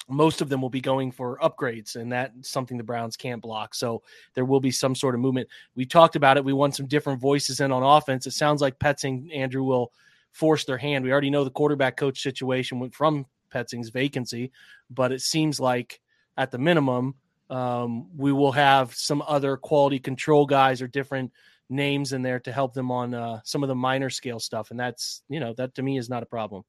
[0.08, 3.72] most of them will be going for upgrades, and that's something the Browns can't block.
[3.72, 4.02] So
[4.34, 5.48] there will be some sort of movement.
[5.76, 6.44] We talked about it.
[6.44, 8.26] We want some different voices in on offense.
[8.26, 9.92] It sounds like Petzing Andrew will
[10.36, 11.02] force their hand.
[11.02, 14.52] We already know the quarterback coach situation went from Petzing's vacancy,
[14.90, 16.00] but it seems like
[16.36, 17.14] at the minimum
[17.48, 21.32] um, we will have some other quality control guys or different
[21.70, 24.78] names in there to help them on uh, some of the minor scale stuff, and
[24.78, 26.64] that's you know that to me is not a problem.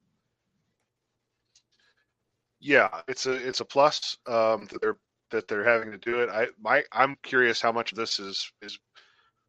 [2.60, 4.98] Yeah, it's a it's a plus um, that they're
[5.30, 6.30] that they're having to do it.
[6.30, 8.78] I my I'm curious how much of this is is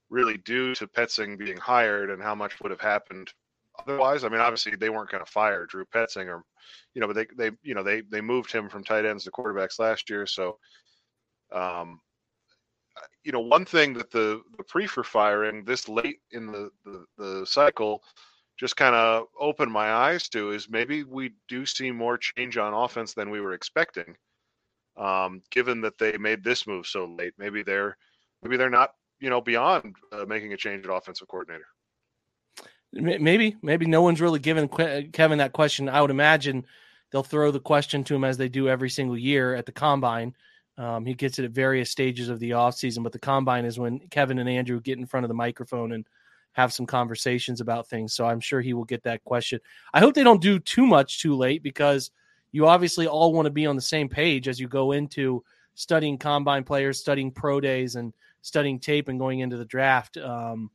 [0.09, 3.31] really due to Petzing being hired and how much would have happened
[3.87, 4.23] otherwise.
[4.23, 6.43] I mean, obviously they weren't going to fire Drew Petzing or
[6.93, 9.31] you know, but they they you know they they moved him from tight ends to
[9.31, 10.57] quarterbacks last year, so
[11.51, 11.99] um,
[13.23, 17.45] you know, one thing that the the Priefer firing this late in the the, the
[17.45, 18.03] cycle
[18.57, 22.73] just kind of opened my eyes to is maybe we do see more change on
[22.73, 24.15] offense than we were expecting.
[24.97, 27.97] Um, given that they made this move so late, maybe they're
[28.43, 31.67] maybe they're not you know beyond uh, making a change at offensive coordinator.
[32.91, 35.89] Maybe maybe no one's really given Kevin that question.
[35.89, 36.65] I would imagine
[37.11, 40.33] they'll throw the question to him as they do every single year at the combine
[40.79, 43.99] um, he gets it at various stages of the offseason, but the combine is when
[44.09, 46.05] Kevin and Andrew get in front of the microphone and
[46.53, 48.13] have some conversations about things.
[48.13, 49.59] So I'm sure he will get that question.
[49.93, 52.11] I hope they don't do too much too late because
[52.53, 55.43] you obviously all want to be on the same page as you go into
[55.75, 60.15] studying combine players, studying pro days, and studying tape and going into the draft.
[60.15, 60.71] Um,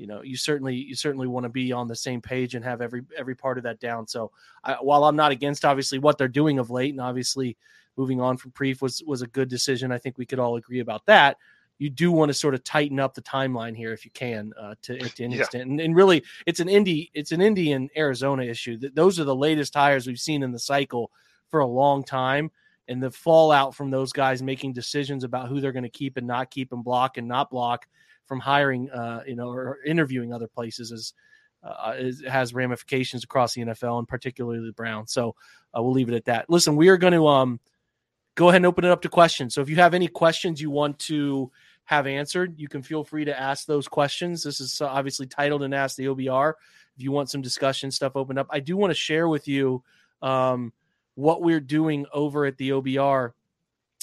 [0.00, 2.80] you know, you certainly you certainly want to be on the same page and have
[2.80, 4.08] every every part of that down.
[4.08, 4.32] So
[4.64, 7.58] I, while I'm not against obviously what they're doing of late, and obviously
[7.98, 9.92] moving on from Prief was was a good decision.
[9.92, 11.36] I think we could all agree about that.
[11.76, 14.74] You do want to sort of tighten up the timeline here if you can uh,
[14.82, 15.40] to, to an yeah.
[15.40, 18.78] extent, and, and, really, it's an Indy it's an Indian Arizona issue.
[18.94, 21.10] Those are the latest hires we've seen in the cycle
[21.48, 22.50] for a long time,
[22.88, 26.26] and the fallout from those guys making decisions about who they're going to keep and
[26.26, 27.86] not keep and block and not block
[28.30, 31.12] from hiring, uh, you know, or interviewing other places is.
[31.62, 35.12] Uh, is, has ramifications across the NFL and particularly the Browns.
[35.12, 35.34] So
[35.76, 36.48] uh, we'll leave it at that.
[36.48, 37.60] Listen, we are going to um,
[38.34, 39.52] go ahead and open it up to questions.
[39.52, 41.52] So if you have any questions you want to
[41.84, 44.42] have answered, you can feel free to ask those questions.
[44.42, 46.54] This is obviously titled and asked the OBR.
[46.96, 49.82] If you want some discussion stuff opened up, I do want to share with you
[50.22, 50.72] um,
[51.14, 53.32] what we're doing over at the OBR.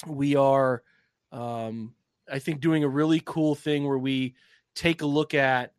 [0.06, 0.84] We are,
[1.32, 1.96] um,
[2.32, 4.36] I think, doing a really cool thing where we
[4.76, 5.74] take a look at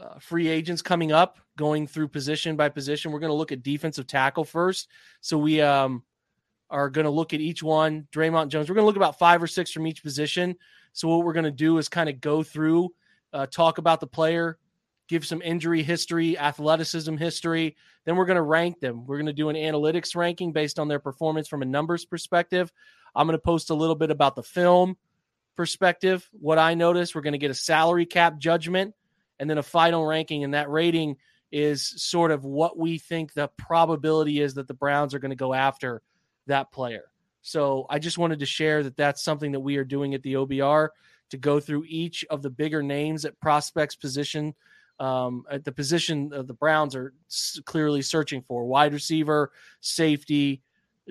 [0.00, 3.12] uh, free agents coming up, going through position by position.
[3.12, 4.88] We're going to look at defensive tackle first.
[5.20, 6.02] So we um,
[6.70, 8.06] are going to look at each one.
[8.12, 10.56] Dre'Mont Jones, we're going to look about five or six from each position.
[10.92, 12.90] So what we're going to do is kind of go through,
[13.32, 14.58] uh, talk about the player,
[15.08, 17.76] give some injury history, athleticism history.
[18.04, 19.04] Then we're going to rank them.
[19.06, 22.72] We're going to do an analytics ranking based on their performance from a numbers perspective.
[23.14, 24.96] I'm going to post a little bit about the film
[25.56, 27.14] perspective, what I noticed.
[27.14, 28.94] We're going to get a salary cap judgment
[29.38, 30.44] and then a final ranking.
[30.44, 31.16] And that rating
[31.52, 35.36] is sort of what we think the probability is that the Browns are going to
[35.36, 36.02] go after
[36.46, 37.04] that player.
[37.42, 40.34] So I just wanted to share that that's something that we are doing at the
[40.34, 40.88] OBR
[41.30, 44.54] to go through each of the bigger names at prospects position.
[44.98, 47.14] Um, at the position of the Browns are
[47.64, 50.60] clearly searching for wide receiver, safety,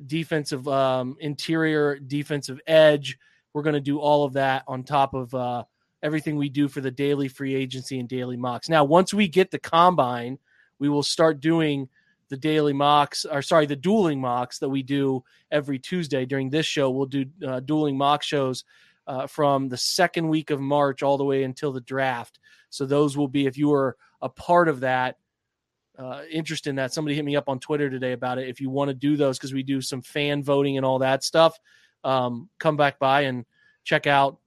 [0.06, 3.18] defensive um, interior, defensive edge.
[3.54, 5.64] We're going to do all of that on top of uh,
[6.04, 8.70] everything we do for the daily free agency and daily mocks.
[8.70, 10.38] Now, once we get the combine,
[10.80, 11.90] we will start doing
[12.30, 16.66] the daily mocks, or sorry, the dueling mocks that we do every Tuesday during this
[16.66, 16.92] show.
[16.92, 18.64] We'll do uh, dueling mock shows
[19.08, 22.40] uh, from the second week of March all the way until the draft.
[22.70, 25.18] So those will be, if you are a part of that,
[25.98, 28.48] uh, interest in that, somebody hit me up on Twitter today about it.
[28.48, 31.24] If you want to do those, because we do some fan voting and all that
[31.24, 31.60] stuff,
[32.04, 33.46] um, come back by and
[33.84, 34.40] check out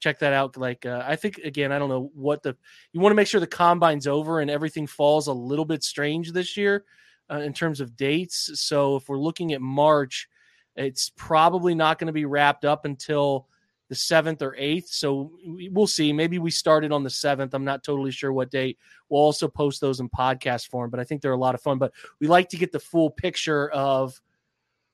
[0.00, 0.56] check that out.
[0.56, 2.56] Like uh, I think again, I don't know what the
[2.92, 6.32] you want to make sure the combine's over and everything falls a little bit strange
[6.32, 6.84] this year
[7.30, 8.50] uh, in terms of dates.
[8.60, 10.28] So if we're looking at March,
[10.74, 13.46] it's probably not going to be wrapped up until
[13.88, 14.88] the seventh or eighth.
[14.88, 16.12] So we'll see.
[16.12, 17.54] Maybe we started on the seventh.
[17.54, 18.78] I'm not totally sure what date.
[19.08, 21.78] We'll also post those in podcast form, but I think they're a lot of fun.
[21.78, 24.20] But we like to get the full picture of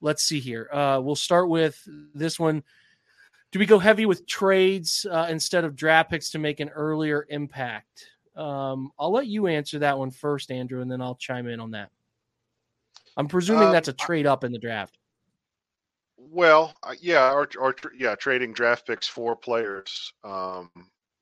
[0.00, 0.68] Let's see here.
[0.72, 1.80] Uh, we'll start with
[2.14, 2.62] this one.
[3.50, 7.26] Do we go heavy with trades uh, instead of draft picks to make an earlier
[7.30, 8.06] impact?
[8.36, 11.70] Um, I'll let you answer that one first, Andrew, and then I'll chime in on
[11.72, 11.90] that.
[13.16, 14.98] I'm presuming Um, that's a trade up in the draft.
[16.16, 20.70] Well, uh, yeah, or, or yeah, trading draft picks for players, um,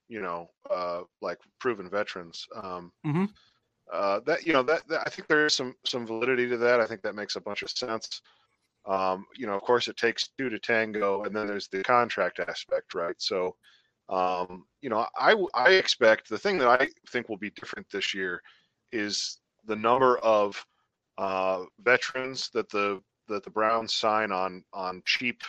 [0.08, 2.46] you know, uh, like proven veterans.
[2.54, 3.30] Um, Mhm.
[3.92, 6.80] uh, that you know that, that I think there is some some validity to that.
[6.80, 8.20] I think that makes a bunch of sense.
[8.86, 12.38] Um, you know, of course, it takes two to tango, and then there's the contract
[12.38, 13.16] aspect, right?
[13.18, 13.56] So,
[14.08, 18.14] um, you know, I I expect the thing that I think will be different this
[18.14, 18.40] year
[18.92, 20.64] is the number of
[21.18, 25.42] uh, veterans that the that the Browns sign on on cheap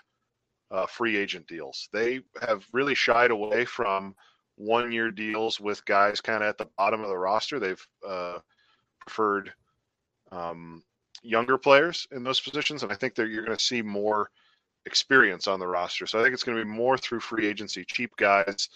[0.71, 1.89] uh, free agent deals.
[1.93, 4.15] They have really shied away from
[4.55, 7.59] one year deals with guys kind of at the bottom of the roster.
[7.59, 8.39] They've uh,
[8.99, 9.53] preferred
[10.31, 10.83] um,
[11.23, 14.29] younger players in those positions, and I think that you're going to see more
[14.85, 16.07] experience on the roster.
[16.07, 18.69] So I think it's going to be more through free agency, cheap guys,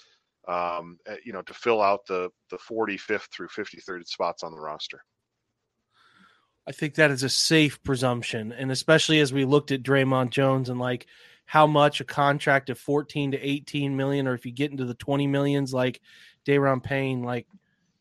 [0.47, 4.59] um, eh, you know, to fill out the the 45th through 53rd spots on the
[4.59, 5.03] roster.
[6.67, 10.69] I think that is a safe presumption, and especially as we looked at Dre'Mont Jones
[10.69, 11.07] and like
[11.45, 14.93] how much a contract of 14 to 18 million, or if you get into the
[14.93, 15.99] 20 millions, like
[16.45, 17.47] Daron Payne, like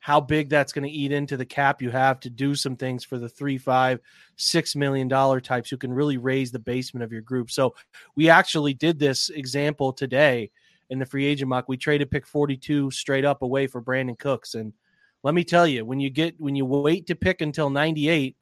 [0.01, 3.05] how big that's going to eat into the cap you have to do some things
[3.05, 4.01] for the three, five,
[4.37, 7.51] six million dollar types who can really raise the basement of your group.
[7.51, 7.75] So
[8.17, 10.51] we actually did this example today
[10.89, 11.69] in the free agent mock.
[11.69, 14.55] We traded pick 42 straight up away for Brandin Cooks.
[14.55, 14.73] And
[15.23, 18.37] let me tell you, when you get when you wait to pick until 98,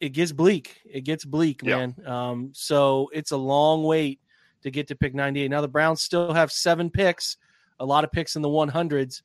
[0.00, 0.80] it gets bleak.
[0.84, 1.86] It gets bleak, Yeah.
[1.86, 2.06] man.
[2.06, 4.20] Um, so it's a long wait
[4.62, 5.50] to get to pick 98.
[5.50, 7.38] Now the Browns still have seven picks,
[7.80, 9.22] a lot of picks in the 100s,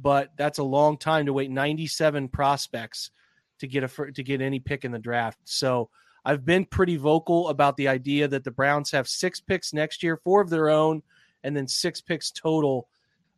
[0.00, 3.10] but that's a long time to wait 97 prospects
[3.58, 5.38] to get a to get any pick in the draft.
[5.44, 5.90] So
[6.24, 10.16] I've been pretty vocal about the idea that the Browns have six picks next year,
[10.16, 11.02] four of their own,
[11.42, 12.88] and then six picks total.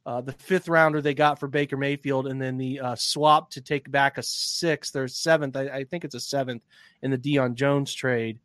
[0.06, 3.60] Uh, the fifth rounder they got for Baker Mayfield, and then the uh, swap to
[3.60, 5.56] take back a sixth or seventh.
[5.56, 6.64] I, I think it's a seventh
[7.02, 8.38] in the Deion Jones trade.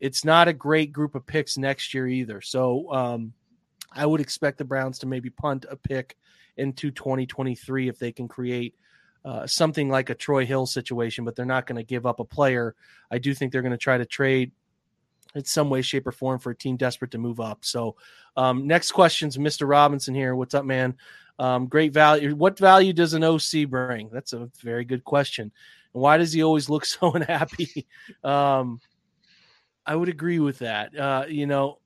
[0.00, 2.40] It's not a great group of picks next year either.
[2.40, 3.32] So um,
[3.90, 6.16] I would expect the Browns to maybe punt a pick
[6.56, 8.74] into 2023 if they can create
[9.24, 12.24] uh, something like a Troy Hill situation, but they're not going to give up a
[12.24, 12.74] player.
[13.10, 14.52] I do think they're going to try to trade
[15.34, 17.64] in some way, shape, or form for a team desperate to move up.
[17.64, 17.96] So,
[18.36, 19.68] um, next question's Mr.
[19.68, 20.34] Robinson here.
[20.34, 20.96] What's up, man?
[21.38, 22.34] Um, great value.
[22.34, 24.10] What value does an OC bring?
[24.12, 25.50] That's a very good question.
[25.94, 27.86] And why does he always look so unhappy?
[28.24, 28.80] um,
[29.86, 30.96] I would agree with that.
[30.96, 31.78] Uh, you know,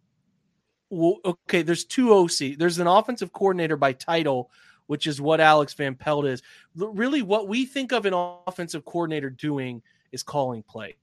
[0.91, 2.59] well, okay, there's two OC.
[2.59, 4.51] There's an offensive coordinator by title,
[4.87, 6.43] which is what Alex Van Pelt is.
[6.75, 10.95] Really, what we think of an offensive coordinator doing is calling plays.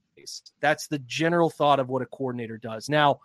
[0.60, 2.88] That's the general thought of what a coordinator does.
[2.88, 3.20] Now,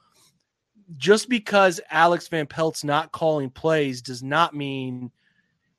[0.97, 5.11] just because Alex Van Pelt's not calling plays does not mean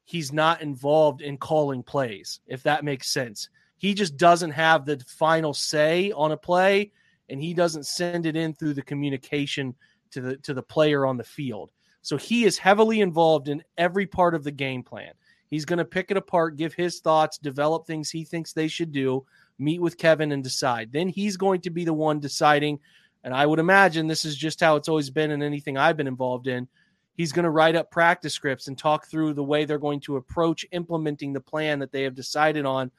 [0.05, 3.49] he's not involved in calling plays, if that makes sense.
[3.77, 6.93] He just doesn't have the final say on a play
[7.29, 9.75] and he doesn't send it in through the communication
[10.13, 11.73] to the to the player on the field.
[12.03, 15.13] So he is heavily involved in every part of the game plan.
[15.49, 18.93] He's going to pick it apart, give his thoughts, develop things he thinks they should
[18.93, 19.27] do,
[19.59, 20.93] meet with Kevin and decide.
[20.93, 22.79] Then he's going to be the one deciding
[23.23, 26.07] and I would imagine this is just how it's always been in anything I've been
[26.07, 26.69] involved in.
[27.17, 30.17] He's going to write up practice scripts and talk through the way they're going to
[30.17, 32.91] approach implementing the plan that they have decided on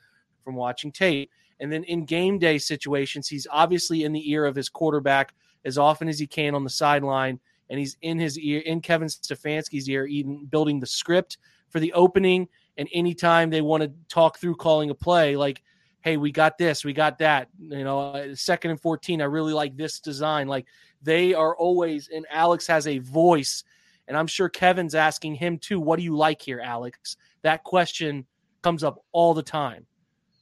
[0.43, 1.31] from watching tape.
[1.59, 5.33] And then in game day situations, he's obviously in the ear of his quarterback
[5.65, 7.39] as often as he can on the sideline.
[7.69, 11.37] And he's in his ear, in Kevin Stefanski's ear, even building the script
[11.69, 12.47] for the opening.
[12.77, 15.61] And anytime they want to talk through calling a play, like,
[16.01, 17.47] hey, we got this, we got that.
[17.59, 20.47] You know, uh, second and 14, I really like this design.
[20.47, 20.65] Like
[21.01, 23.63] they are always, and Alex has a voice.
[24.07, 27.17] And I'm sure Kevin's asking him too, what do you like here, Alex?
[27.43, 28.25] That question
[28.61, 29.85] comes up all the time.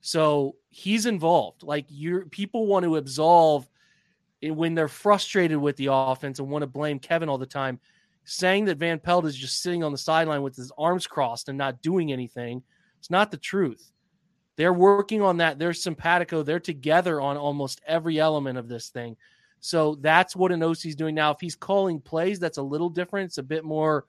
[0.02, 1.64] So he's involved.
[1.64, 3.70] Like you're, people want to absolve
[4.42, 7.80] when they're frustrated with the offense and want to blame Kevin all the time.
[8.26, 11.58] Saying that Van Pelt is just sitting on the sideline with his arms crossed and
[11.58, 12.62] not doing anything,
[13.00, 13.92] it's not the truth.
[14.56, 15.58] They're working on that.
[15.58, 16.44] They're simpatico.
[16.44, 19.16] They're together on almost every element of this thing.
[19.62, 21.32] So that's what an OC is doing now.
[21.32, 23.28] If he's calling plays, that's a little different.
[23.28, 24.06] It's a bit more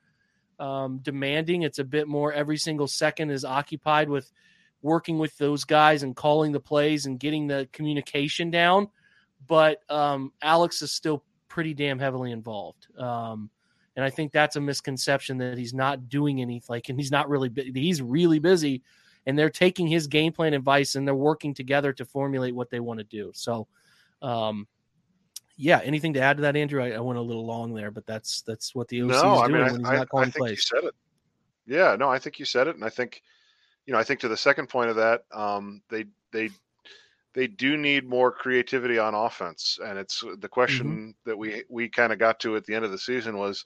[0.58, 1.62] um, demanding.
[1.62, 4.30] It's a bit more every single second is occupied with
[4.82, 8.88] working with those guys and calling the plays and getting the communication down.
[9.50, 12.86] But um, Alex is still pretty damn heavily involved.
[12.96, 13.50] Um,
[13.96, 16.66] and I think that's a misconception that he's not doing anything.
[16.68, 17.48] Like, and he's not really.
[17.48, 18.84] bu- He's really busy,
[19.26, 22.78] and they're taking his game plan advice and they're working together to formulate what they
[22.78, 23.32] want to do.
[23.34, 23.66] So,
[24.22, 24.68] um,
[25.56, 25.80] yeah.
[25.82, 26.80] Anything to add to that, Andrew?
[26.80, 29.22] I, I went a little long there, but that's that's what the OC no, is
[29.22, 30.94] I doing mean, I, when he's I, not I calling think you said it.
[31.66, 33.20] Yeah, no, I think you said it, and I think,
[33.84, 36.50] you know, I think to the second point of that, um, they they
[37.34, 41.10] they do need more creativity on offense, and it's the question mm-hmm.
[41.26, 43.64] that we we kind of got to at the end of the season was,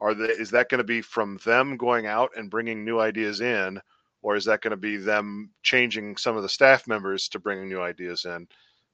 [0.00, 3.40] are they is that going to be from them going out and bringing new ideas
[3.40, 3.80] in,
[4.22, 7.68] or is that going to be them changing some of the staff members to bring
[7.68, 8.46] new ideas in?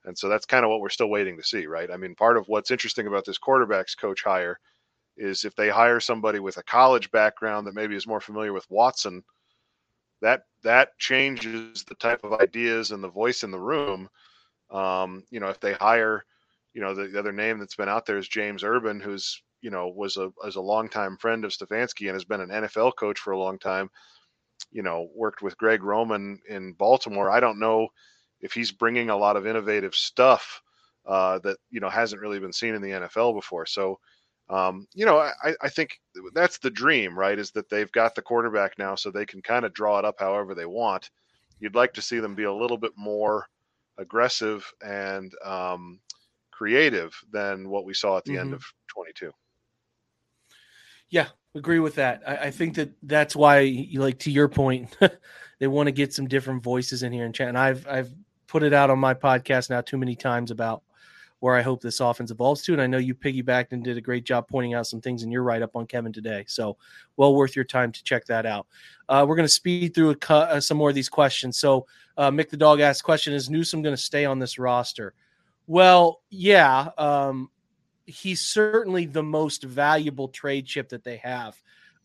[0.04, 1.90] And so that's kind of what we're still waiting to see, right?
[1.90, 4.58] I mean, part of what's interesting about this quarterbacks coach hire
[5.16, 8.66] is if they hire somebody with a college background that maybe is more familiar with
[8.70, 9.22] Watson,
[10.20, 14.08] that that changes the type of ideas and the voice in the room.
[14.70, 16.24] Um, you know, if they hire,
[16.74, 19.70] you know, the, the other name that's been out there is James Urban, who's you
[19.70, 23.18] know was a as a longtime friend of Stefanski and has been an NFL coach
[23.18, 23.90] for a long time.
[24.70, 27.30] You know, worked with Greg Roman in Baltimore.
[27.30, 27.88] I don't know
[28.40, 30.62] if he's bringing a lot of innovative stuff
[31.06, 33.66] uh, that you know hasn't really been seen in the NFL before.
[33.66, 33.98] So
[34.50, 36.00] um, you know, I, I think
[36.34, 37.38] that's the dream, right?
[37.38, 40.16] Is that they've got the quarterback now, so they can kind of draw it up
[40.18, 41.10] however they want.
[41.60, 43.46] You'd like to see them be a little bit more
[43.98, 46.00] aggressive and um,
[46.50, 48.56] creative than what we saw at the end Mhm.
[48.56, 49.32] of 22.
[51.10, 52.22] Yeah, agree with that.
[52.26, 54.96] I, I think that that's why, like to your point,
[55.58, 57.48] they want to get some different voices in here and chat.
[57.48, 58.12] And I've I've
[58.46, 60.82] put it out on my podcast now too many times about
[61.40, 62.72] where I hope this offense evolves to.
[62.72, 65.30] And I know you piggybacked and did a great job pointing out some things in
[65.30, 66.44] your write up on Kevin today.
[66.46, 66.76] So
[67.16, 68.66] well worth your time to check that out.
[69.08, 71.58] Uh, we're going to speed through cu- uh, some more of these questions.
[71.58, 71.86] So
[72.16, 75.14] uh, Mick the Dog asked question, is Newsome going to stay on this roster?
[75.66, 77.50] Well, yeah, um,
[78.04, 81.56] he's certainly the most valuable trade chip that they have.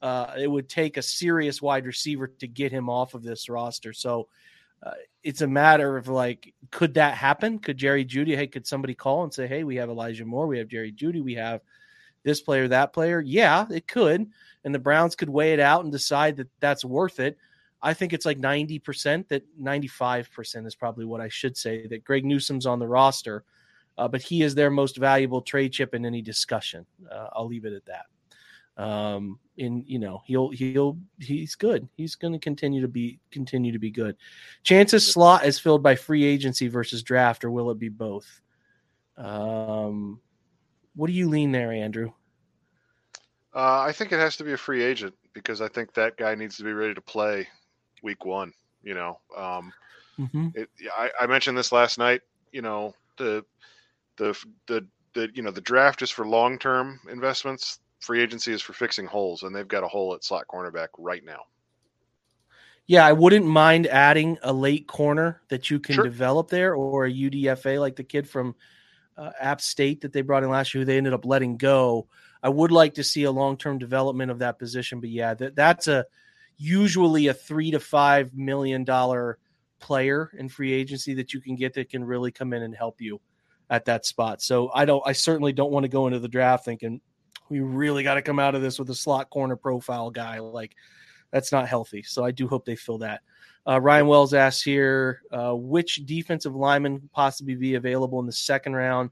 [0.01, 3.91] Uh, it would take a serious wide receiver to get him off of this roster.
[3.91, 4.27] So
[4.83, 4.91] uh,
[5.23, 7.59] it's a matter of like, could that happen?
[7.59, 10.59] Could Jerry Jeudy, Hey, could somebody call and say, "Hey, we have Elijah Moore, we
[10.59, 11.61] have Jerry Jeudy, we have
[12.23, 13.21] this player, that player"?
[13.21, 14.27] Yeah, it could,
[14.63, 17.37] and the Browns could weigh it out and decide that that's worth it.
[17.81, 19.29] I think it's like ninety percent.
[19.29, 21.87] That ninety-five percent is probably what I should say.
[21.87, 23.43] That Greg Newsome's on the roster,
[23.97, 26.85] uh, but he is their most valuable trade chip in any discussion.
[27.11, 28.05] Uh, I'll leave it at that
[28.77, 31.87] um and you know he'll he'll he's good.
[31.95, 34.17] He's going to continue to be continue to be good.
[34.63, 38.41] Chances slot is filled by free agency versus draft or will it be both?
[39.17, 40.19] Um
[40.95, 42.11] what do you lean there andrew?
[43.53, 46.35] Uh, i think it has to be a free agent because i think that guy
[46.35, 47.47] needs to be ready to play
[48.03, 48.51] week one
[48.83, 49.17] you know?
[49.35, 49.71] Um
[50.19, 50.49] mm-hmm.
[50.53, 52.21] it, I, I mentioned this last night
[52.51, 53.45] you know the
[54.17, 58.61] the the the you know the draft is for long term investments free agency is
[58.61, 61.41] for fixing holes, and they've got a hole at slot cornerback right now.
[62.87, 66.03] Yeah, I wouldn't mind adding a late corner that you can sure.
[66.03, 68.55] develop there, or a UDFA like the kid from
[69.17, 72.07] uh, App State that they brought in last year, who they ended up letting go.
[72.43, 75.55] I would like to see a long term development of that position, but yeah, that,
[75.55, 76.05] that's a
[76.57, 79.39] usually a three to five million dollar
[79.79, 83.01] player in free agency that you can get that can really come in and help
[83.01, 83.19] you
[83.69, 84.41] at that spot.
[84.41, 87.01] So I don't, I certainly don't want to go into the draft thinking
[87.49, 90.39] we really got to come out of this with a slot corner profile guy.
[90.39, 90.75] Like
[91.31, 92.03] that's not healthy.
[92.03, 93.21] So I do hope they fill that.
[93.67, 98.75] Uh, Ryan Wells asks here, uh, which defensive lineman possibly be available in the second
[98.75, 99.09] round?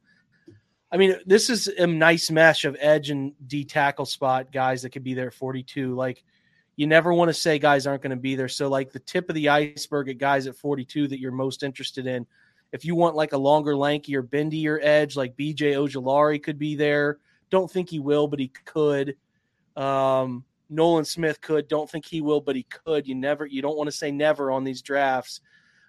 [0.92, 4.92] I mean, this is a nice mesh of edge and D tackle spot guys that
[4.92, 5.96] could be there at 42.
[5.96, 6.24] Like,
[6.76, 8.48] you never want to say guys aren't going to be there.
[8.48, 12.06] So, like, the tip of the iceberg at guys at 42 that you're most interested
[12.06, 12.28] in,
[12.72, 17.20] if you want like a longer, lankier, bendier edge, like BJ Ojulari could be there.
[17.50, 19.16] Don't think he will, but he could.
[19.76, 21.68] Um, Nolan Smith could.
[21.68, 23.08] Don't think he will, but he could.
[23.08, 23.46] You never.
[23.46, 25.42] You don't want to say never on these drafts.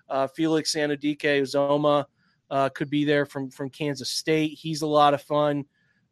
[0.08, 2.04] Uh, Felix Anudike-Uzomah
[2.50, 4.58] uh, could be there from from Kansas State.
[4.58, 5.64] He's a lot of fun.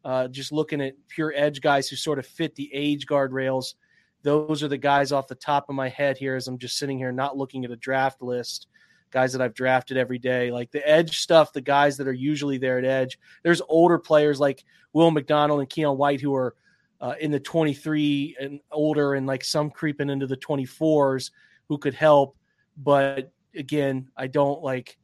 [0.05, 3.75] Uh, just looking at pure edge guys who sort of fit the age guardrails.
[4.23, 6.99] Those are the guys off the top of my head here as I'm just sitting
[6.99, 8.67] here not looking at a draft list.
[9.13, 12.59] Guys that I've drafted every day, like the edge stuff, the guys that are usually
[12.59, 13.19] there at edge.
[13.43, 16.55] There's older players like Will McDonald and Keion White, who are
[17.01, 21.31] uh, in the 23 and older, and like some creeping into the 24s,
[21.69, 22.37] who could help.
[22.77, 24.99] But again, I don't like.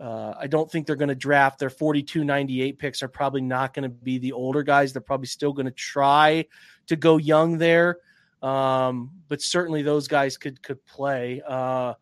[0.00, 3.74] Uh, I don't think they're going to draft their 42 98 picks are probably not
[3.74, 4.92] going to be the older guys.
[4.92, 6.44] They're probably still going to try
[6.86, 7.98] to go young there.
[8.40, 11.42] Um, but certainly those guys could could play.
[11.46, 11.94] Uh,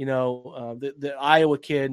[0.00, 1.92] you know, uh, the, the Iowa kid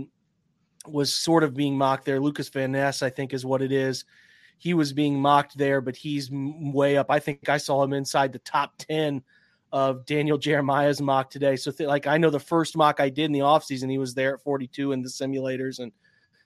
[0.88, 2.22] was sort of being mocked there.
[2.22, 4.06] Lucas Van Ness, I think, is what it is
[4.58, 7.08] he was being mocked there, but he's way up.
[7.10, 9.22] I think I saw him inside the top 10
[9.72, 11.56] of Daniel Jeremiah's mock today.
[11.56, 14.14] So, th- like, I know the first mock I did in the offseason, he was
[14.14, 15.80] there at 42 in the simulators.
[15.80, 15.92] And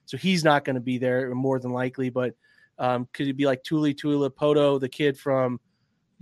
[0.04, 2.10] so he's not going to be there more than likely.
[2.10, 2.34] But
[2.78, 5.58] um, could it be like Tuli Tuipulotu, the kid from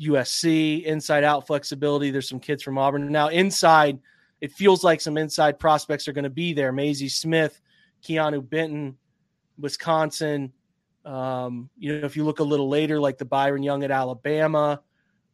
[0.00, 2.10] USC, inside out flexibility?
[2.10, 3.10] There's some kids from Auburn.
[3.10, 3.98] Now, inside,
[4.40, 6.72] it feels like some inside prospects are going to be there.
[6.72, 7.60] Mazi Smith,
[8.02, 8.96] Keanu Benton,
[9.58, 10.52] Wisconsin.
[11.04, 14.82] Um, you know, if you look a little later, like the Byron Young at Alabama,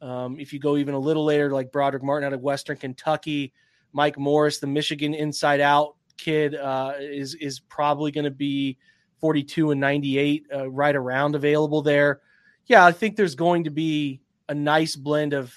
[0.01, 3.53] um, if you go even a little later, like Brodric Martin out of Western Kentucky,
[3.93, 8.77] Mike Morris, the Michigan inside out kid, uh, is is probably going to be
[9.21, 12.21] 42 and 98, uh, right around available there.
[12.67, 15.55] Yeah, I think there's going to be a nice blend of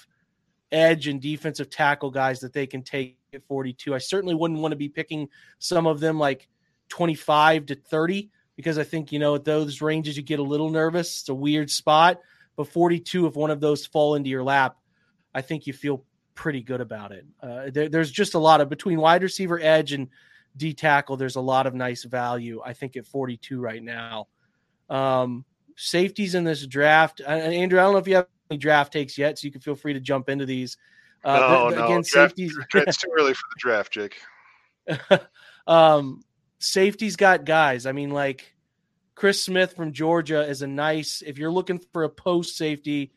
[0.72, 3.94] edge and defensive tackle guys that they can take at 42.
[3.94, 5.28] I certainly wouldn't want to be picking
[5.58, 6.48] some of them like
[6.88, 10.70] 25 to 30 because I think, you know, at those ranges, you get a little
[10.70, 11.20] nervous.
[11.20, 12.20] It's a weird spot.
[12.56, 14.76] But 42, if one of those fall into your lap,
[15.34, 16.04] I think you feel
[16.34, 17.24] pretty good about it.
[17.42, 20.08] Uh, there, there's just a lot of between wide receiver edge and
[20.56, 24.26] D tackle, there's a lot of nice value, I think, at 42 right now.
[24.88, 25.44] Um,
[25.76, 27.20] safeties in this draft.
[27.24, 29.60] Uh, Andrew, I don't know if you have any draft takes yet, so you can
[29.60, 30.76] feel free to jump into these.
[31.22, 31.84] Uh, no, no.
[31.84, 32.58] Again, draft, safeties.
[32.74, 34.20] it's too early for the draft, Jake.
[35.66, 36.22] um,
[36.58, 37.86] safety's got guys.
[37.86, 38.54] I mean, like
[39.14, 41.22] Chris Smith from Georgia is a nice.
[41.24, 43.12] If you're looking for a post safety,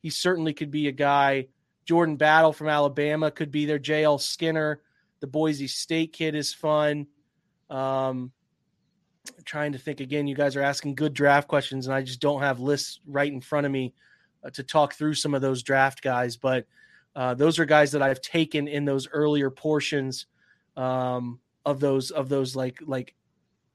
[0.00, 1.48] he certainly could be a guy.
[1.84, 3.78] Jordan Battle from Alabama could be there.
[3.78, 4.18] J.L.
[4.18, 4.80] Skinner,
[5.20, 7.06] the Boise State kid, is fun.
[7.68, 8.32] Um,
[9.44, 10.26] trying to think again.
[10.26, 13.40] You guys are asking good draft questions, and I just don't have lists right in
[13.40, 13.94] front of me
[14.44, 16.36] uh, to talk through some of those draft guys.
[16.36, 16.66] But
[17.14, 20.26] uh, those are guys that I've taken in those earlier portions
[20.76, 23.14] um, of those of those like like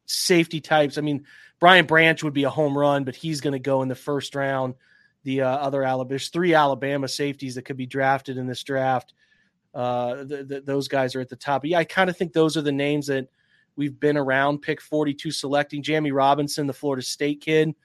[0.05, 0.97] safety types.
[0.97, 1.25] I mean,
[1.59, 4.35] Brian Branch would be a home run, but he's going to go in the first
[4.35, 4.75] round.
[5.23, 9.13] The uh, other Alabama, there's three Alabama safeties that could be drafted in this draft.
[9.73, 11.61] Uh, the, the, those guys are at the top.
[11.61, 13.27] But yeah, I kind of think those are the names that
[13.75, 14.61] we've been around.
[14.61, 17.75] Pick 42 selecting Jammie Robinson, the Florida State kid,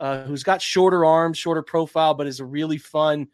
[0.00, 3.28] uh, who's got shorter arms, shorter profile, but is a really fun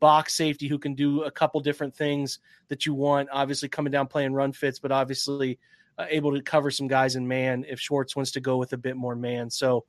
[0.00, 2.38] box safety who can do a couple different things
[2.68, 3.28] that you want.
[3.32, 5.58] Obviously, coming down playing run fits, but obviously
[5.98, 8.78] uh, able to cover some guys in man if Schwartz wants to go with a
[8.78, 9.50] bit more man.
[9.50, 9.84] So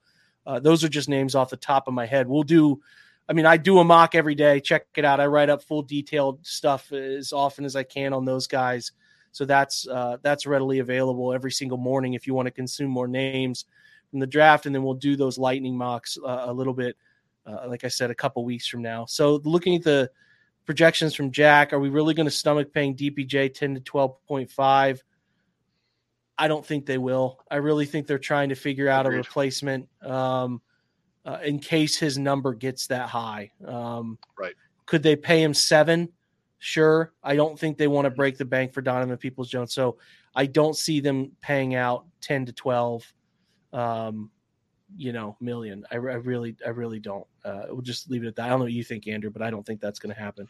[0.45, 2.28] uh, those are just names off the top of my head.
[2.28, 2.82] We'll do.
[3.30, 4.59] I mean, I do a mock every day.
[4.59, 5.20] Check it out.
[5.20, 8.91] I write up full detailed stuff as often as I can on those guys.
[9.32, 13.07] So that's uh, that's readily available every single morning if you want to consume more
[13.07, 13.66] names
[14.09, 16.97] from the draft, and then we'll do those lightning mocks uh, a little bit,
[17.46, 19.06] uh, like I said, a couple weeks from now.
[19.06, 20.10] So looking at the
[20.66, 24.50] projections from Jack, are we really going to stomach paying DPJ ten to twelve point
[24.52, 25.04] five?
[26.38, 27.39] I don't think they will.
[27.52, 29.18] I really think they're trying to figure out Agreed.
[29.18, 30.62] a replacement um,
[31.26, 33.52] uh, in case his number gets that high.
[33.66, 34.56] Um, right.
[34.88, 36.10] Could they pay him seven?
[36.58, 37.14] Sure.
[37.24, 39.74] I don't think they want to break the bank for Donovan Peoples Jones.
[39.74, 39.98] So
[40.36, 43.14] I don't see them paying out 10 to 12,
[43.74, 44.32] um,
[44.98, 45.86] you know, million.
[45.92, 47.26] I, I really, I really don't.
[47.44, 48.46] Uh, we'll just leave it at that.
[48.46, 50.48] I don't know what you think, Andrew, but I don't think that's going to happen.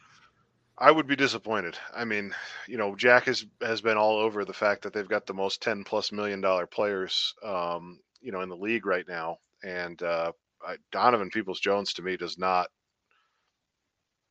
[0.78, 1.78] I would be disappointed.
[1.96, 2.34] I mean,
[2.68, 5.62] you know, Jack has has been all over the fact that they've got the most
[5.62, 10.32] ten plus million dollar players, um, you know, in the league right now, and uh,
[10.66, 12.68] I, Donovan Peoples Jones to me does not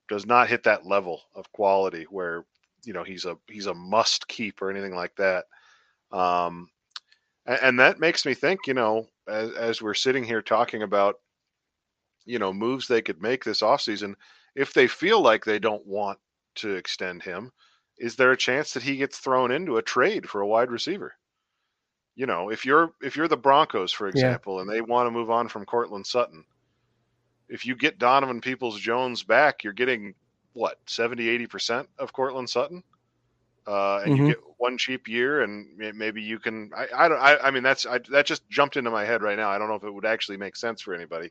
[0.09, 2.45] does not hit that level of quality where
[2.85, 5.45] you know he's a he's a must keep or anything like that.
[6.11, 6.69] Um,
[7.63, 11.17] and, that makes me think, you know, as, as we're sitting here talking about,
[12.25, 14.15] you know, moves they could make this offseason,
[14.55, 16.19] if they feel like they don't want
[16.57, 17.51] to extend him,
[17.99, 21.15] is there a chance that he gets thrown into a trade for a wide receiver?
[22.17, 24.63] You know, if you're if you're the Broncos, for example, yeah.
[24.63, 26.45] and they want to move on from Courtland Sutton,
[27.49, 30.15] if you get Donovan Peoples Jones back, you're getting
[30.53, 32.83] what 70, 80 percent of Courtland Sutton,
[33.67, 34.27] uh, and mm-hmm.
[34.27, 36.71] you get one cheap year, and maybe you can.
[36.77, 37.21] I, I don't.
[37.21, 39.51] I, I mean, that's I, that just jumped into my head right now.
[39.51, 41.31] I don't know if it would actually make sense for anybody,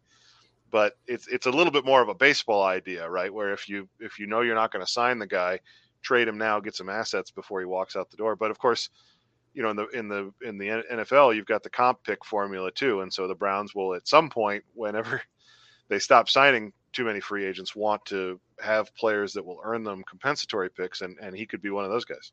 [0.72, 3.34] but it's it's a little bit more of a baseball idea, right?
[3.34, 5.60] Where if you if you know you're not going to sign the guy,
[6.02, 8.36] trade him now, get some assets before he walks out the door.
[8.36, 8.90] But of course,
[9.54, 12.72] you know in the in the in the NFL, you've got the comp pick formula
[12.72, 15.22] too, and so the Browns will at some point, whenever
[15.90, 20.04] they stop signing too many free agents want to have players that will earn them
[20.08, 22.32] compensatory picks, and and he could be one of those guys.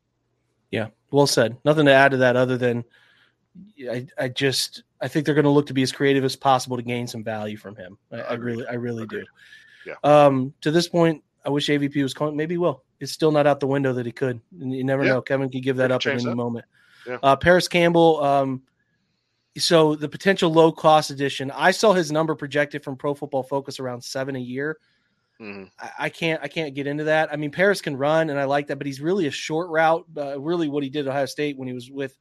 [0.71, 1.57] Yeah, well said.
[1.63, 2.83] Nothing to add to that other than
[3.89, 6.77] I, I just I think they're going to look to be as creative as possible
[6.77, 7.97] to gain some value from him.
[8.11, 9.25] I, I really I really Agreed.
[9.85, 9.91] do.
[9.91, 10.25] Yeah.
[10.25, 12.35] Um, to this point, I wish AVP was calling.
[12.35, 12.83] Maybe he will.
[12.99, 14.41] It's still not out the window that he could.
[14.57, 15.13] You never yeah.
[15.13, 15.21] know.
[15.21, 16.35] Kevin could give that up at any that.
[16.35, 16.65] moment.
[17.07, 17.17] Yeah.
[17.23, 18.23] Uh, Parris Campbell.
[18.23, 18.63] Um,
[19.57, 23.79] so the potential low cost addition, I saw his number projected from Pro Football Focus
[23.79, 24.77] around seven a year.
[25.39, 25.65] Mm-hmm.
[25.79, 27.31] I, I, can't I can't get into that.
[27.31, 30.05] I mean, Parris can run, and I like that, but he's really a short route.
[30.15, 32.17] Uh, really, what he did at Ohio State when he was with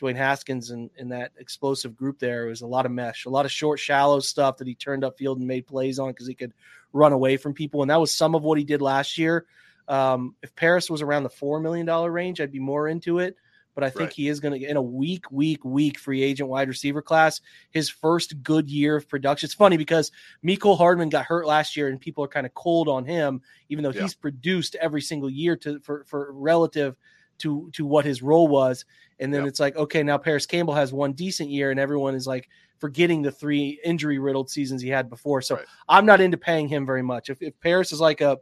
[0.00, 3.44] Dwayne Haskins and in that explosive group there was a lot of mesh, a lot
[3.44, 6.34] of short, shallow stuff that he turned up field and made plays on because he
[6.34, 6.52] could
[6.92, 9.46] run away from people, and that was some of what he did last year.
[9.88, 13.36] Um, if Parris was around the four million dollar range, I'd be more into it
[13.76, 14.12] but I think right.
[14.12, 17.42] he is going to get in a weak, weak, weak free agent wide receiver class.
[17.70, 19.46] His first good year of production.
[19.46, 20.10] It's funny because
[20.42, 23.84] Mecole Hardman got hurt last year, and people are kind of cold on him, even
[23.84, 24.02] though yeah.
[24.02, 26.96] he's produced every single year to for for relative
[27.38, 28.86] to to what his role was.
[29.18, 32.26] And then it's like, okay, now Parris Campbell has one decent year, and everyone is
[32.26, 32.48] like
[32.78, 35.42] forgetting the three injury riddled seasons he had before.
[35.42, 35.64] So right.
[35.88, 37.30] I'm not into paying him very much.
[37.30, 38.38] If, if Parris is like a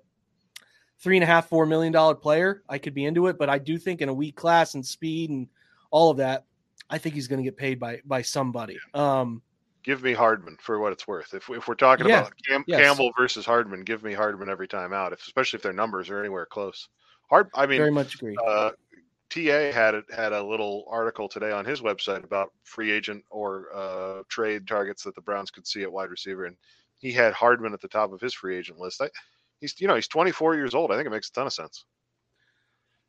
[0.98, 3.38] three and a half, four million dollar player, I could be into it.
[3.38, 5.48] But I do think in a weak class and speed and
[5.90, 6.44] all of that,
[6.90, 8.78] I think he's going to get paid by by somebody.
[8.94, 9.42] Um,
[9.84, 11.34] give me Hardman for what it's worth.
[11.34, 12.80] If, if we're talking yeah, about Cam, yes.
[12.80, 16.18] Campbell versus Hardman, give me Hardman every time out, if, especially if their numbers are
[16.18, 16.88] anywhere close.
[17.30, 18.36] Hard, I mean, very much agree.
[18.44, 18.72] Uh,
[19.30, 24.22] TA had had a little article today on his website about free agent or uh,
[24.28, 26.56] trade targets that the Browns could see at wide receiver, and
[26.98, 29.00] he had Hardman at the top of his free agent list.
[29.00, 29.08] I,
[29.64, 30.92] he's you know he's 24 years old.
[30.92, 31.84] I think it makes a ton of sense.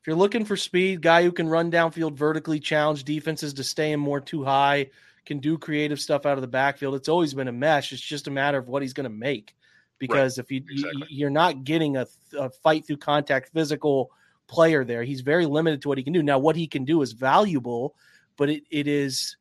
[0.01, 3.91] If you're looking for speed, guy who can run downfield vertically, challenge defenses to stay
[3.91, 4.91] in more too high,
[5.25, 6.95] can do creative stuff out of the backfield.
[6.95, 7.91] It's always been a mesh.
[7.91, 9.55] It's just a matter of what he's going to make.
[9.97, 10.43] Because right.
[10.43, 11.07] if you, exactly.
[11.09, 12.05] you are not getting a,
[12.37, 14.11] a fight through contact physical
[14.47, 16.21] player there, he's very limited to what he can do.
[16.21, 17.95] Now, what he can do is valuable,
[18.37, 19.37] but it, it is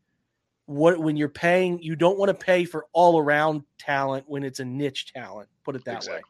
[0.64, 4.60] what when you're paying, you don't want to pay for all around talent when it's
[4.60, 5.50] a niche talent.
[5.62, 6.14] Put it that Exactly.
[6.14, 6.22] way.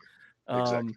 [0.48, 0.94] Um, Exactly.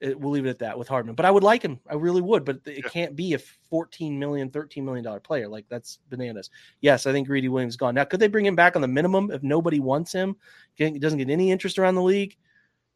[0.00, 1.14] it, we'll leave it at that with Hardman.
[1.14, 1.78] But I would like him.
[1.88, 2.44] I really would.
[2.44, 2.88] But it Yeah.
[2.88, 5.48] can't be a 14 million, 13 million dollar player.
[5.48, 6.50] Like that's bananas.
[6.80, 7.94] Yes, I think Greedy Williams gone.
[7.94, 10.36] Now, could they bring him back on the minimum if nobody wants him?
[10.74, 12.36] He doesn't get any interest around the league.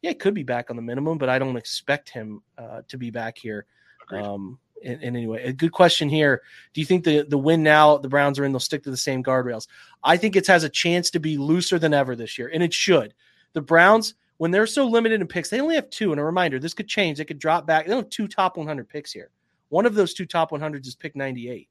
[0.01, 2.97] Yeah, it could be back on the minimum, but I don't expect him uh, to
[2.97, 3.65] be back here.
[4.03, 4.21] Agreed.
[4.23, 6.43] Um, and, and anyway, a good question here.
[6.73, 8.51] Do you think the the win now the Browns are in?
[8.51, 9.67] They'll stick to the same guardrails.
[10.03, 12.73] I think it has a chance to be looser than ever this year, and it
[12.73, 13.13] should.
[13.53, 16.11] The Browns, when they're so limited in picks, they only have two.
[16.11, 17.17] And a reminder, this could change.
[17.17, 17.85] They could drop back.
[17.85, 19.29] They don't have two top 100 picks here.
[19.69, 21.69] One of those two top 100s is pick 98.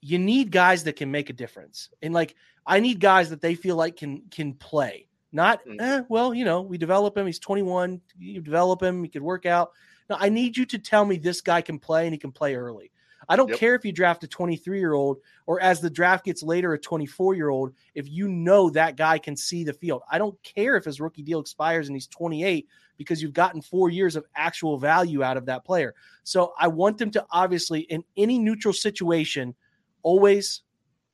[0.00, 2.36] You need guys that can make a difference, and like
[2.66, 5.08] I need guys that they feel like can can play.
[5.32, 5.76] Not Mhm.
[5.80, 7.26] eh, well, you know, we develop him.
[7.26, 8.00] He's 21.
[8.18, 9.02] You develop him.
[9.02, 9.72] He could work out.
[10.08, 12.54] No, I need you to tell me this guy can play and he can play
[12.54, 12.92] early.
[13.28, 13.58] I don't Yep.
[13.58, 16.78] care if you draft a 23 year old or as the draft gets later, a
[16.78, 20.02] 24 year old, if you know that guy can see the field.
[20.10, 22.66] I don't care if his rookie deal expires and he's 28
[22.96, 25.94] because you've gotten four years of actual value out of that player.
[26.24, 29.54] So I want them to obviously, in any neutral situation,
[30.02, 30.62] always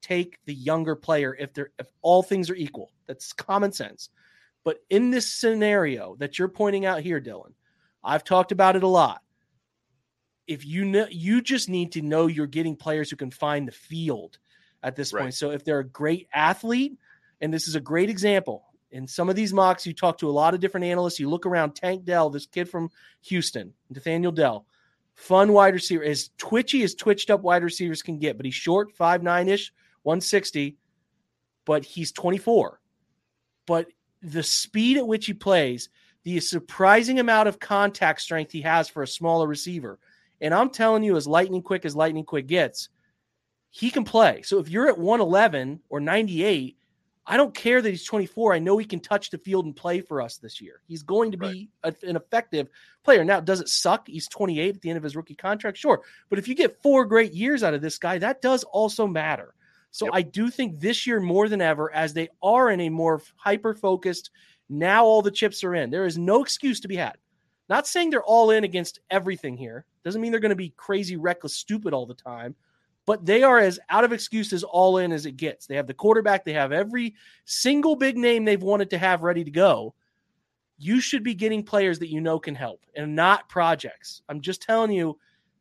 [0.01, 2.93] take the younger player if they're if all things are equal.
[3.07, 4.11] That's common sense.
[4.63, 7.53] But in this scenario that you're pointing out here, Dylan,
[8.03, 9.23] I've talked about it a lot.
[10.47, 13.73] If you know, you just need to know you're getting players who can find the
[13.73, 14.39] field
[14.83, 15.23] at this Right.
[15.23, 15.35] point.
[15.35, 16.99] So if they're a great athlete,
[17.41, 20.31] and this is a great example, in some of these mocks, you talk to a
[20.31, 21.19] lot of different analysts.
[21.19, 22.91] You look around Tank Dell, this kid from
[23.23, 24.67] Houston, Nathaniel Dell,
[25.15, 28.93] fun wide receiver, as twitchy as twitched up wide receivers can get, but he's short,
[28.93, 29.73] five nine ish,
[30.03, 30.77] 160,
[31.65, 32.81] but he's 24.
[33.67, 33.89] But
[34.23, 35.89] the speed at which he plays,
[36.23, 39.99] the surprising amount of contact strength he has for a smaller receiver.
[40.41, 42.89] And I'm telling you, as lightning quick as lightning quick gets,
[43.71, 44.43] he can play.
[44.43, 46.77] So if you're at 111 or 98,
[47.27, 48.53] I don't care that he's 24.
[48.53, 50.81] I know he can touch the field and play for us this year.
[50.87, 52.69] He's going to be a- an effective
[53.03, 53.25] player.
[53.25, 54.07] Now, does it suck?
[54.07, 55.79] He's 28 at the end of his rookie contract.
[55.79, 56.03] Sure.
[56.29, 59.55] But if you get four great years out of this guy, that does also matter.
[59.91, 60.15] So Yep.
[60.15, 63.75] I do think this year more than ever, as they are in a more hyper
[63.75, 64.31] focused,
[64.69, 65.91] now all the chips are in.
[65.91, 67.17] There is no excuse to be had.
[67.69, 69.85] Not saying they're all in against everything here.
[70.05, 72.55] Doesn't mean they're going to be crazy, reckless, stupid all the time.
[73.07, 75.67] But they are as out of excuses all in as it gets.
[75.67, 76.45] They have the quarterback.
[76.45, 79.95] They have every single big name they've wanted to have ready to go.
[80.79, 84.23] You should be getting players that you know can help and not projects.
[84.29, 85.19] I'm just telling you,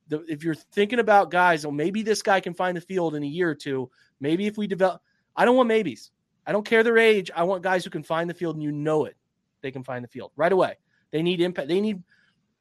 [0.07, 3.23] the, if you're thinking about guys, well, maybe this guy can find the field in
[3.23, 3.89] a year or two.
[4.19, 5.01] Maybe if we develop,
[5.35, 6.11] I don't want maybes.
[6.45, 7.31] I don't care their age.
[7.35, 9.15] I want guys who can find the field and you know it.
[9.61, 10.77] They can find the field right away.
[11.13, 11.69] They need impact.
[11.69, 12.03] They need,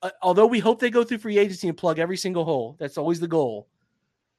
[0.03, 2.77] uh, although we hope they go through free agency and plug every single hole.
[2.79, 3.67] That's always the goal.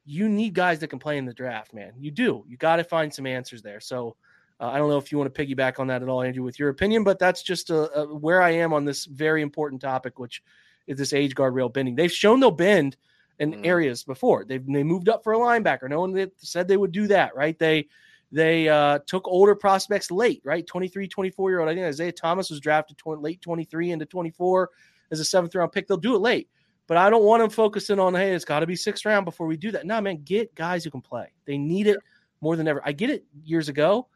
[0.06, 1.94] You need guys that can play in the draft, man.
[1.98, 2.46] You do.
[2.48, 3.80] You got to find some answers there.
[3.80, 4.16] So
[4.60, 6.60] uh, I don't know if you want to piggyback on that at all, Andrew, with
[6.60, 10.20] your opinion, but that's just uh uh where I am on this very important topic,
[10.20, 10.44] which
[10.86, 11.96] is this age guardrail bending.
[11.96, 12.98] They've shown they'll bend
[13.40, 13.66] in Mhm.
[13.66, 14.46] areas before.
[14.46, 15.90] They've they moved up for a linebacker.
[15.90, 17.58] No one said they would do that, right?
[17.58, 17.88] They
[18.34, 20.66] they uh, took older prospects late, right?
[20.66, 21.70] 23, 24 year old.
[21.70, 24.70] I think Isaiah Thomas was drafted late 23 into 24
[25.12, 25.88] as a seventh round pick.
[25.88, 26.50] They'll do it late,
[26.88, 29.46] but I don't want them focusing on, hey, it's got to be sixth round before
[29.46, 29.86] we do that.
[29.86, 31.32] No, man, get guys who can play.
[31.46, 32.00] They need it
[32.42, 32.82] more than ever.
[32.84, 34.08] I get it years ago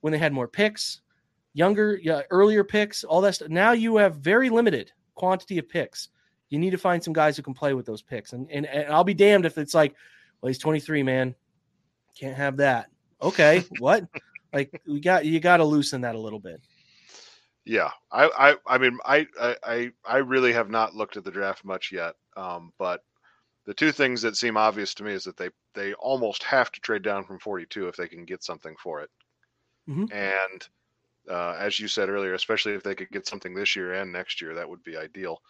[0.00, 1.02] when they had more picks,
[1.52, 3.50] younger, yeah, earlier picks, all that stuff.
[3.50, 6.08] Now you have very limited quantity of picks.
[6.48, 8.32] You need to find some guys who can play with those picks.
[8.32, 9.94] And, and, and I'll be damned if it's like,
[10.40, 11.36] well, he's 23, man.
[12.18, 12.90] Can't have that.
[13.22, 14.04] Okay, what?
[14.52, 16.60] like we got you got to loosen that a little bit.
[17.64, 21.64] Yeah, I, I, I mean, I, I, I- really have not looked at the draft
[21.64, 22.14] much yet.
[22.36, 23.04] Um, but
[23.66, 26.80] the two things that seem obvious to me is that they, they almost have to
[26.80, 29.10] trade down from 42 if they can get something for it.
[29.88, 30.10] Mhm.
[30.12, 30.68] And
[31.30, 34.40] uh, as you said earlier, especially if they could get something this year and next
[34.40, 35.42] year, that would be ideal.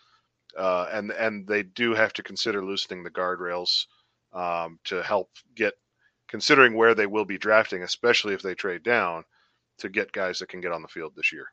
[0.56, 3.86] Uh, and and they do have to consider loosening the guardrails
[4.32, 5.74] um, to help get,
[6.30, 9.24] considering where they will be drafting, especially if they trade down,
[9.78, 11.46] to get guys that can get on the field this year.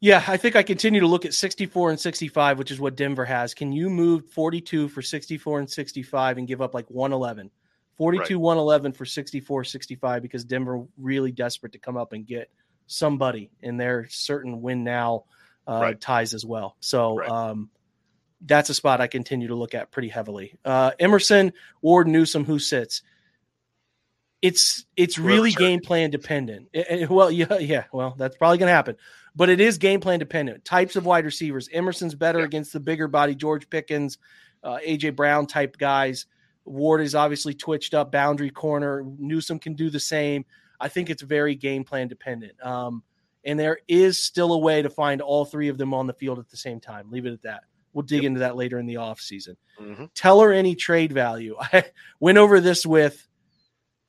[0.00, 3.24] Yeah, I think I continue to look at 64 and 65, which is what Denver
[3.24, 3.54] has.
[3.54, 7.50] Can you move 42 for 64 and 65 and give up like 111?
[7.96, 12.50] 42 111 for 64 65 because Denver really desperate to come up and get
[12.86, 15.24] somebody in their certain win now
[15.66, 16.00] uh, Right.
[16.00, 16.76] ties as well.
[16.80, 17.30] So Right.
[17.30, 17.70] um,
[18.46, 20.58] that's a spot I continue to look at pretty heavily.
[20.64, 23.02] Uh, Emerson, Ward, Newsome, who sits?
[24.44, 26.68] It's it's really game plan dependent.
[26.74, 27.84] Eh, eh, well, yeah, yeah.
[27.92, 28.96] Well, that's probably going to happen
[29.36, 30.64] but it is game plan dependent.
[30.64, 31.68] Types of wide receivers.
[31.72, 32.44] Emerson's better Yeah.
[32.46, 34.18] against the bigger body George Pickens,
[34.62, 36.26] uh, AJ Brown type guys.
[36.64, 39.04] Ward is obviously twitched up, boundary corner.
[39.18, 40.44] Newsome can do the same.
[40.80, 42.64] I think it's very game plan dependent.
[42.64, 43.02] Um,
[43.44, 46.38] and there is still a way to find all three of them on the field
[46.38, 47.10] at the same time.
[47.10, 47.64] Leave it at that.
[47.92, 48.28] We'll dig yep.
[48.28, 49.56] into that later in the offseason.
[49.78, 50.06] Mm-hmm.
[50.14, 51.56] Teller any trade value.
[51.60, 51.84] I
[52.18, 53.26] went over this with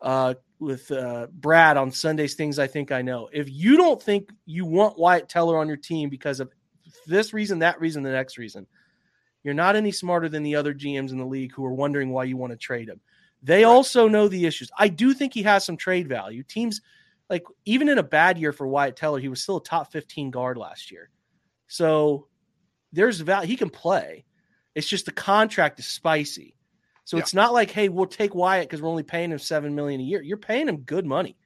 [0.02, 3.30] uh, with uh, Brad on Sundays things I think I know.
[3.32, 6.52] If you don't think you want Wyatt Teller on your team because of
[7.08, 8.68] this reason, that reason, the next reason,
[9.44, 12.24] you're not any smarter than the other GMs in the league who are wondering why
[12.24, 13.00] you want to trade him.
[13.44, 13.72] They right.
[13.72, 14.72] also know the issues.
[14.78, 16.44] I do think he has some trade value.
[16.44, 16.82] Teams
[17.30, 20.32] like even in a bad year for Wyatt Teller, he was still a top 15
[20.32, 21.10] guard last year.
[21.68, 22.28] So
[22.92, 23.48] there's value.
[23.48, 24.26] He can play.
[24.74, 26.55] It's just the contract is spicy.
[27.06, 27.22] So yeah.
[27.22, 30.04] it's not like, hey, we'll take Wyatt because we're only paying him seven million a
[30.04, 30.22] year.
[30.22, 31.38] You're paying him good money.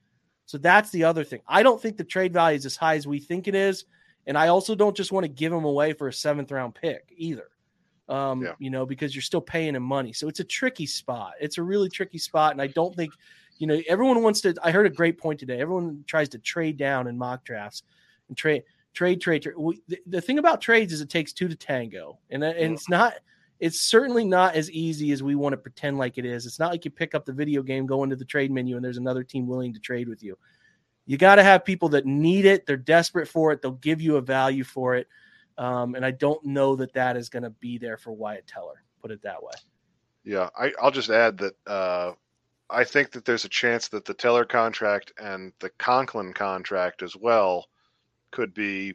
[0.45, 1.41] So that's the other thing.
[1.47, 3.85] I don't think the trade value is as high as we think it is.
[4.25, 7.13] And I also don't just want to give him away for a seventh round pick
[7.15, 7.49] either.
[8.07, 8.53] Um, yeah.
[8.57, 10.13] you know, because you're still paying him money.
[10.13, 11.33] So it's a tricky spot.
[11.39, 12.53] It's a really tricky spot.
[12.53, 13.13] And I don't think,
[13.59, 14.55] you know, everyone wants to.
[14.63, 15.59] I heard a great point today.
[15.59, 17.83] Everyone tries to trade down in mock drafts
[18.29, 19.55] and trade, trade, trade, trade.
[19.87, 22.17] The, the thing about trades is it takes two to tango.
[22.31, 23.13] And, and it's not,
[23.59, 26.45] it's certainly not as easy as we want to pretend like it is.
[26.45, 28.85] It's not like you pick up the video game, go into the trade menu, and
[28.85, 30.37] there's another team willing to trade with you.
[31.05, 32.65] You got to have people that need it.
[32.65, 33.61] They're desperate for it.
[33.61, 35.07] They'll give you a value for it.
[35.57, 38.83] Um, and I don't know that that is going to be there for Wyatt Teller.
[39.01, 39.51] Put it that way.
[40.23, 42.13] Yeah, I, will just add that uh,
[42.69, 47.15] I think that there's a chance that the Teller contract and the Conklin contract as
[47.15, 47.67] well
[48.31, 48.93] could be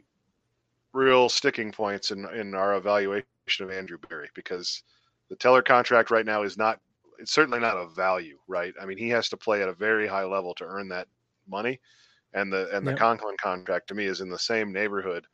[0.93, 3.27] real sticking points in in our evaluation
[3.59, 4.83] of Andrew Berry because
[5.29, 6.79] the Teller contract right now is not
[7.19, 8.73] it's certainly not a value, right?
[8.81, 11.07] I mean, he has to play at a very high level to earn that
[11.47, 11.79] money.
[12.33, 12.99] And the and the yep.
[12.99, 15.25] Conklin contract to me is in the same neighborhood.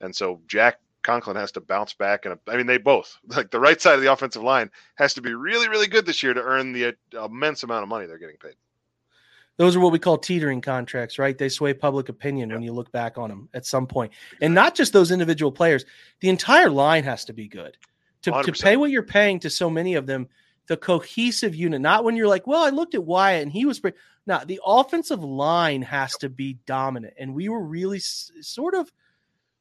[0.00, 3.60] And so Jack Conklin has to bounce back and I mean they both like the
[3.60, 6.42] right side of the offensive line has to be really really good this year to
[6.42, 8.54] earn the immense amount of money they're getting paid.
[9.56, 11.36] Those are what we call teetering contracts, right?
[11.36, 12.56] They sway public opinion yep.
[12.56, 14.12] when you look back on them at some point.
[14.42, 15.84] And not just those individual players,
[16.20, 17.76] the entire line has to be good.
[18.22, 20.28] To, to pay what you're paying to so many of them,
[20.66, 23.78] the cohesive unit, not when you're like, well, I looked at Wyatt and he was
[23.78, 23.96] pretty.
[24.26, 27.14] No, the offensive line has to be dominant.
[27.18, 28.90] And we were really s- sort of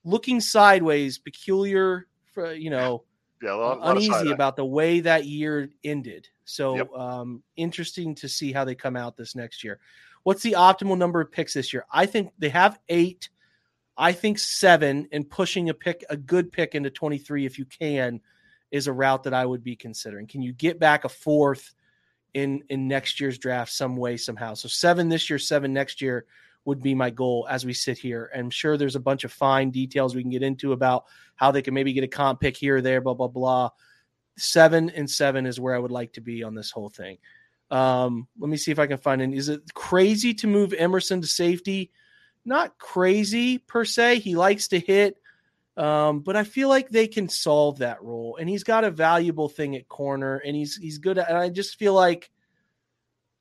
[0.03, 3.03] looking sideways, peculiar, for, you know,
[3.45, 6.27] yeah, lot, uneasy about the way that year ended.
[6.45, 6.91] So yep.
[6.93, 9.79] um, interesting to see how they come out this next year.
[10.23, 11.85] What's the optimal number of picks this year?
[11.91, 13.29] I think they have eight.
[13.97, 18.19] I think seven and pushing a pick, a good pick into 23 if you can,
[18.71, 20.27] is a route that I would be considering.
[20.27, 21.73] Can you get back a fourth
[22.33, 24.55] in in next year's draft some way, somehow?
[24.55, 26.25] So seven this year, seven next year
[26.65, 28.29] would be my goal as we sit here.
[28.35, 31.05] I'm sure there's a bunch of fine details we can get into about
[31.35, 33.69] how they can maybe get a comp pick here or there, blah, blah, blah
[34.37, 37.17] seven and seven is where I would like to be on this whole thing.
[37.71, 39.33] Um, let me see if I can find it.
[39.33, 41.91] Is it crazy to move Emerson to safety?
[42.43, 44.19] Not crazy per se.
[44.19, 45.17] He likes to hit,
[45.77, 48.37] um, but I feel like they can solve that role.
[48.39, 51.29] And he's got a valuable thing at corner, and he's he's good at.
[51.29, 52.29] And I just feel like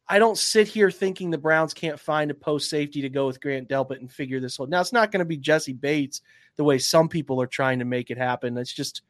[0.08, 3.40] I don't sit here thinking the Browns can't find a post safety to go with
[3.40, 4.66] Grant Delpit and figure this whole.
[4.66, 6.20] Now it's not going to be Jessie Bates
[6.56, 8.56] the way some people are trying to make it happen.
[8.58, 9.02] It's just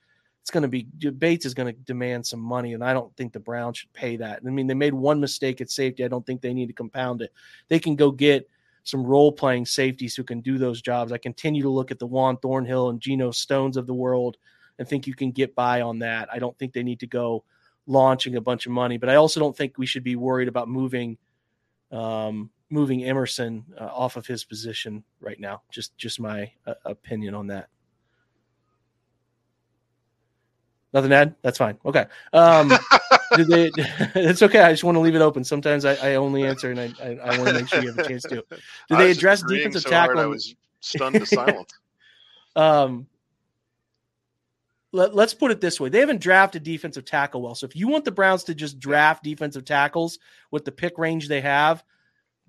[0.43, 3.33] it's going to be Bates is going to demand some money, and I don't think
[3.33, 4.41] the Browns should pay that.
[4.47, 6.05] I mean, they made one mistake at safety.
[6.05, 7.33] I don't think they need to compound it.
[7.69, 8.49] They can go get
[8.85, 11.13] some role playing safeties who can do those jobs.
[11.13, 14.37] I continue to look at the Juan Thornhill and Geno Stones of the world
[14.79, 16.29] and think you can get by on that.
[16.31, 17.45] I don't think they need to go
[17.87, 20.69] launching a bunch of money, but I also don't think we should be worried about
[20.69, 21.19] moving
[21.93, 25.63] um, moving Emerson uh, off of his position right now.
[25.71, 27.69] Just just my uh, opinion on that.
[30.93, 31.35] Nothing to add?
[31.43, 31.77] That's fine.
[31.85, 32.07] Okay.
[32.33, 32.73] Um,
[33.37, 33.71] did they,
[34.15, 34.61] it's okay.
[34.61, 35.43] I just want to leave it open.
[35.43, 37.99] Sometimes I, I only answer and I, I, I, want to make sure you have
[37.99, 38.45] a chance to.
[38.89, 40.21] Did they address defensive so tackle?
[40.21, 41.73] I was stunned to silence.
[42.57, 43.09] um,
[44.95, 45.89] let, us put it this way.
[45.89, 47.55] They haven't drafted defensive tackle well.
[47.55, 50.19] So if you want the Browns to just draft defensive tackles
[50.51, 51.83] with the pick range they have,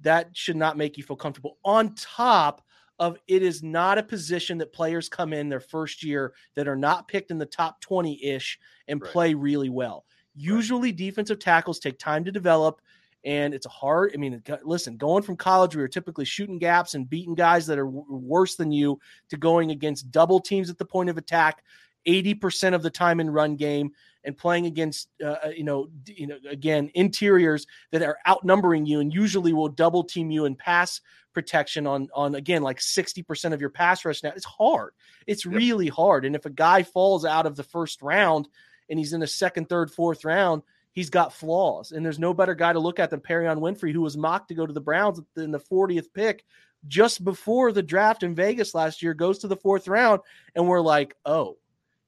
[0.02, 1.58] that should not make you feel comfortable.
[1.66, 2.62] On top
[3.00, 6.76] of it is not a position that players come in their first year that are
[6.76, 9.12] not picked in the top 20 ish and right.
[9.12, 10.06] play really well.
[10.36, 10.98] Usually, right.
[10.98, 12.82] defensive tackles take time to develop,
[13.24, 14.12] and it's a hard.
[14.14, 17.80] I mean, listen, going from college, we were typically shooting gaps and beating guys that
[17.80, 21.64] are w- worse than you to going against double teams at the point of attack
[22.08, 23.92] 80% of the time in run game
[24.24, 29.00] and playing against uh, uh you know you know again interiors that are outnumbering you
[29.00, 31.02] and usually will double team you in pass
[31.34, 34.34] protection on on again like 60% of your pass rush now.
[34.36, 34.94] It's hard.
[35.28, 35.56] It's yep.
[35.56, 36.26] really hard.
[36.26, 38.48] And if a guy falls out of the first round
[38.90, 40.64] and he's in the second third fourth round
[40.96, 44.02] he's got flaws, and there's no better guy to look at than Perrion Winfrey, who
[44.02, 46.46] was mocked to go to the Browns in the 40th pick
[46.88, 50.22] just before the draft in Vegas last year, goes to the fourth round,
[50.56, 51.58] and we're like, oh,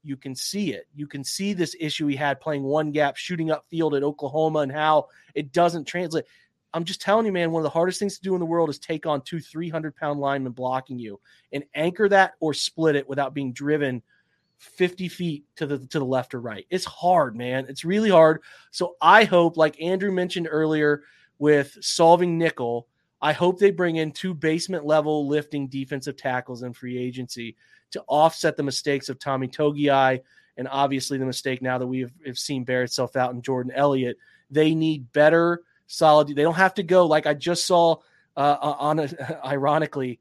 [0.08, 0.88] you can see it.
[0.96, 4.60] You can see this issue he had playing one gap, shooting up field at Oklahoma,
[4.60, 6.26] and how it doesn't translate.
[6.74, 8.70] I'm just telling you, man, one of the hardest things to do in the world
[8.70, 11.20] is take on two 300 pound linemen blocking you
[11.52, 14.02] and anchor that or split it without being driven
[14.58, 16.66] 50 feet to the to the left or right.
[16.70, 17.66] It's hard, man.
[17.68, 18.42] It's really hard.
[18.72, 21.04] So I hope, like Andrew mentioned earlier,
[21.40, 22.88] with solving nickel,
[23.22, 27.56] I hope they bring in two basement level lifting defensive tackles in free agency
[27.92, 30.22] to offset the mistakes of Tommy Togiai
[30.58, 33.72] and obviously the mistake now that we have, have seen bear itself out in Jordan
[33.76, 34.18] Elliott.
[34.50, 36.28] They need better, solid.
[36.28, 37.98] They don't have to go like I just saw
[38.36, 40.20] uh, on a, ironically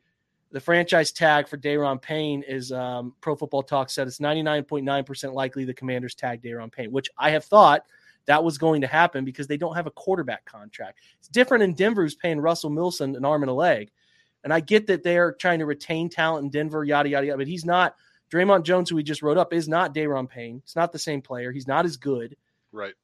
[0.53, 5.65] the franchise tag for Daron Payne is um, Pro Football Talk said it's 99.9% likely
[5.65, 7.85] the Commanders tag Daron Payne, which I have thought
[8.27, 11.01] that was going to happen because they don't have a quarterback contract.
[11.19, 13.91] It's different in Denver, who's paying Russell Wilson an arm and a leg.
[14.47, 17.39] And I get that they are trying to retain talent in Denver, yada, yada, yada,
[17.39, 17.97] but he's not.
[18.31, 20.63] Dre'Mont Jones, who we just wrote up, is not Daron Payne.
[20.63, 21.51] It's not the same player.
[21.51, 22.37] He's not as good.
[22.71, 22.95] Right.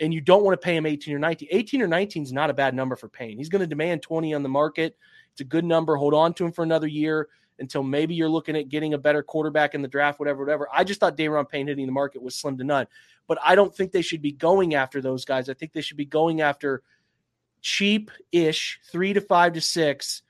[0.00, 1.48] And you don't want to pay him 18 or 19.
[1.50, 3.38] 18 or 19 is not a bad number for Payne.
[3.38, 4.94] He's going to demand 20 on the market.
[5.32, 5.96] It's a good number.
[5.96, 7.30] Hold on to him for another year
[7.60, 10.68] until maybe you're looking at getting a better quarterback in the draft, whatever, whatever.
[10.70, 12.86] I just thought Daron Payne hitting the market was slim to none.
[13.26, 15.48] But I don't think they should be going after those guys.
[15.48, 16.82] I think they should be going after
[17.62, 20.22] cheap ish, three to five to six,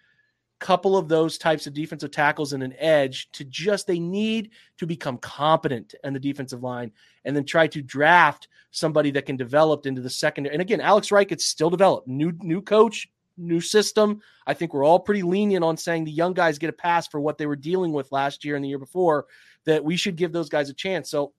[0.60, 4.86] couple of those types of defensive tackles and an edge to just, they need to
[4.86, 6.92] become competent in the defensive line
[7.24, 10.54] and then try to draft somebody that can develop into the secondary.
[10.54, 12.06] And again, Alex Wright, it's still developed.
[12.06, 14.20] New, new coach, new system.
[14.46, 17.20] I think we're all pretty lenient on saying the young guys get a pass for
[17.20, 19.26] what they were dealing with last year and the year before,
[19.64, 21.10] that we should give those guys a chance.
[21.10, 21.32] So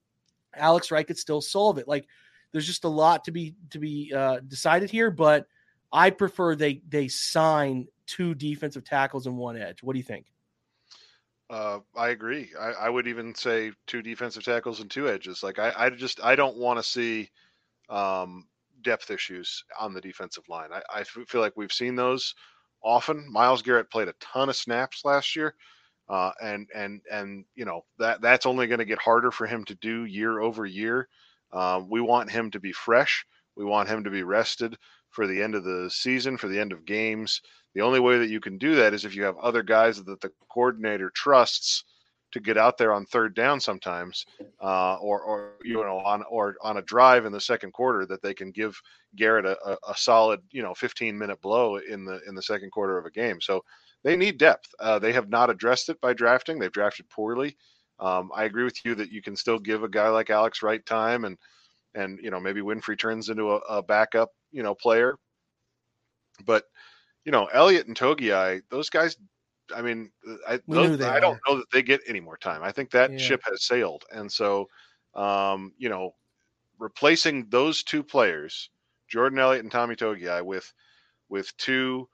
[0.56, 1.88] Alex Wright could still solve it.
[1.88, 2.08] Like
[2.52, 5.48] there's just a lot to be to be uh, decided here, but
[5.92, 9.84] I prefer they they sign two defensive tackles and one edge.
[9.84, 10.26] What do you think?
[11.50, 12.50] Uh, I agree.
[12.58, 15.44] I, I, would even say two defensive tackles and two edges.
[15.44, 17.30] Like I, I just I don't want to see
[17.90, 18.48] um,
[18.84, 20.70] depth issues on the defensive line.
[20.72, 22.34] I, I feel like we've seen those
[22.82, 23.30] often.
[23.30, 25.54] Myles Garrett played a ton of snaps last year,
[26.08, 29.66] uh, and and and you know that that's only going to get harder for him
[29.66, 31.10] to do year over year.
[31.52, 33.26] Uh, we want him to be fresh.
[33.58, 34.78] We want him to be rested
[35.12, 37.42] for the end of the season, for the end of games.
[37.76, 40.22] The only way that you can do that is if you have other guys that
[40.22, 41.86] the coordinator trusts
[42.32, 44.26] to get out there on third down sometimes,
[44.62, 48.22] uh, or or you know on or on a drive in the second quarter that
[48.22, 48.80] they can give
[49.16, 52.72] Garrett a, a, a solid you know 15 minute blow in the in the second
[52.72, 53.40] quarter of a game.
[53.42, 53.64] So
[54.04, 54.74] they need depth.
[54.80, 56.58] Uh, they have not addressed it by drafting.
[56.58, 57.58] They've drafted poorly.
[58.00, 60.84] Um, I agree with you that you can still give a guy like Alex Wright
[60.86, 61.38] time and
[61.96, 65.16] and you know maybe Winfrey turns into a, a backup you know player,
[66.46, 66.66] but
[67.26, 69.18] you know Elliott and Togiai, those guys
[69.76, 70.12] I mean,
[70.48, 72.62] I, those, I don't know that they get any more time.
[72.64, 73.18] I think that yeah.
[73.18, 74.68] ship has sailed, and so
[75.16, 76.16] um, you know,
[76.80, 78.70] replacing those two players,
[79.10, 80.72] Jordan Elliott and Tommy Togiai, with
[81.30, 82.08] with two,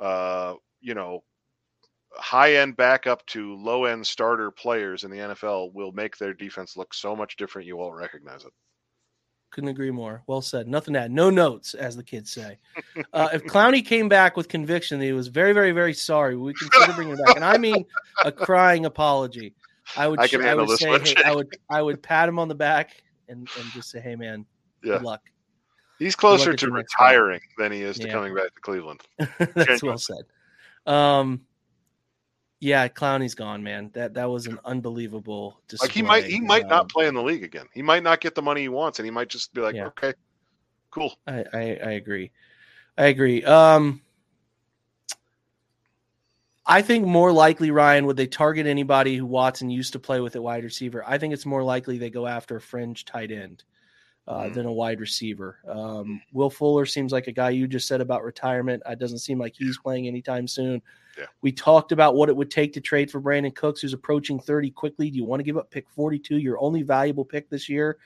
[0.00, 1.22] uh, you know,
[2.12, 6.76] high end backup to low end starter players in the NFL will make their defense
[6.76, 8.52] look so much different you won't recognize it.
[9.50, 10.22] Couldn't agree more.
[10.26, 10.68] Well said.
[10.68, 11.10] Nothing to add.
[11.10, 12.58] No notes, as the kids say.
[13.12, 16.52] Uh, if Clowney came back with conviction that he was very, very, very sorry, we
[16.52, 17.36] consider bringing him back.
[17.36, 17.86] And I mean
[18.24, 19.54] a crying apology.
[19.96, 22.54] I would, I, I would say, hey, I would, I would pat him on the
[22.54, 24.44] back and, and just say, hey, man,
[24.84, 24.94] yeah.
[24.94, 25.22] good luck.
[25.98, 28.12] He's closer to retiring than he is to yeah.
[28.12, 29.00] coming back to Cleveland.
[29.54, 30.24] That's well said.
[30.86, 31.40] Um,
[32.60, 33.90] yeah, Clowney's gone, man.
[33.94, 35.60] That that was an unbelievable.
[35.68, 35.86] Display.
[35.86, 37.66] Like he might he might um, not play in the league again.
[37.72, 39.86] He might not get the money he wants, and he might just be like, yeah.
[39.86, 40.14] okay,
[40.90, 41.14] cool.
[41.26, 42.32] I, I, I agree.
[42.96, 43.44] I agree.
[43.44, 44.00] Um,
[46.66, 50.36] I think more likely, Ryan, would they target anybody who Watson used to play with
[50.36, 51.02] at wide receiver?
[51.06, 53.62] I think it's more likely they go after a fringe tight end
[54.28, 54.54] uh, mm.
[54.54, 55.58] than a wide receiver.
[55.66, 58.82] Um, Will Fuller seems like a guy you just said about retirement.
[58.86, 60.82] It doesn't seem like he's playing anytime soon.
[61.16, 61.24] Yeah.
[61.40, 64.70] We talked about what it would take to trade for Brandin Cooks, who's approaching 30
[64.70, 65.10] quickly.
[65.10, 67.96] Do you want to give up pick 42, your only valuable pick this year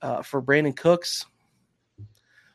[0.00, 1.26] uh, for Brandin Cooks?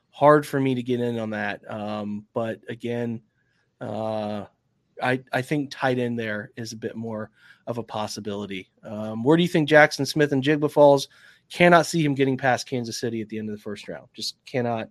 [0.09, 1.69] Hard for me to get in on that.
[1.69, 3.21] Um, but again,
[3.81, 4.45] uh,
[5.01, 7.31] I, I think tight end there is a bit more
[7.67, 8.69] of a possibility.
[8.83, 11.09] Um, where do you think Jaxon Smith-Njigba falls?
[11.53, 14.07] Cannot see him getting past Kansas City at the end of the first round.
[14.15, 14.89] Just cannot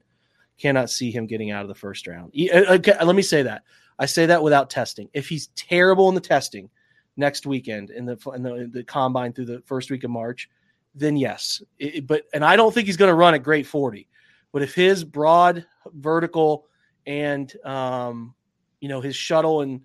[0.61, 2.33] cannot see him getting out of the first round.
[2.55, 3.65] Uh, okay, let me say that.
[3.99, 5.09] I say that without testing.
[5.13, 6.71] If he's terrible in the testing
[7.17, 10.49] next weekend in the in the, the combine through the first week of March,
[10.95, 11.61] then yes.
[11.81, 14.09] It, but and I don't think he's going to run at great 40.
[14.53, 16.67] But if his broad vertical
[17.07, 18.37] and um,
[18.81, 19.81] you know his shuttle and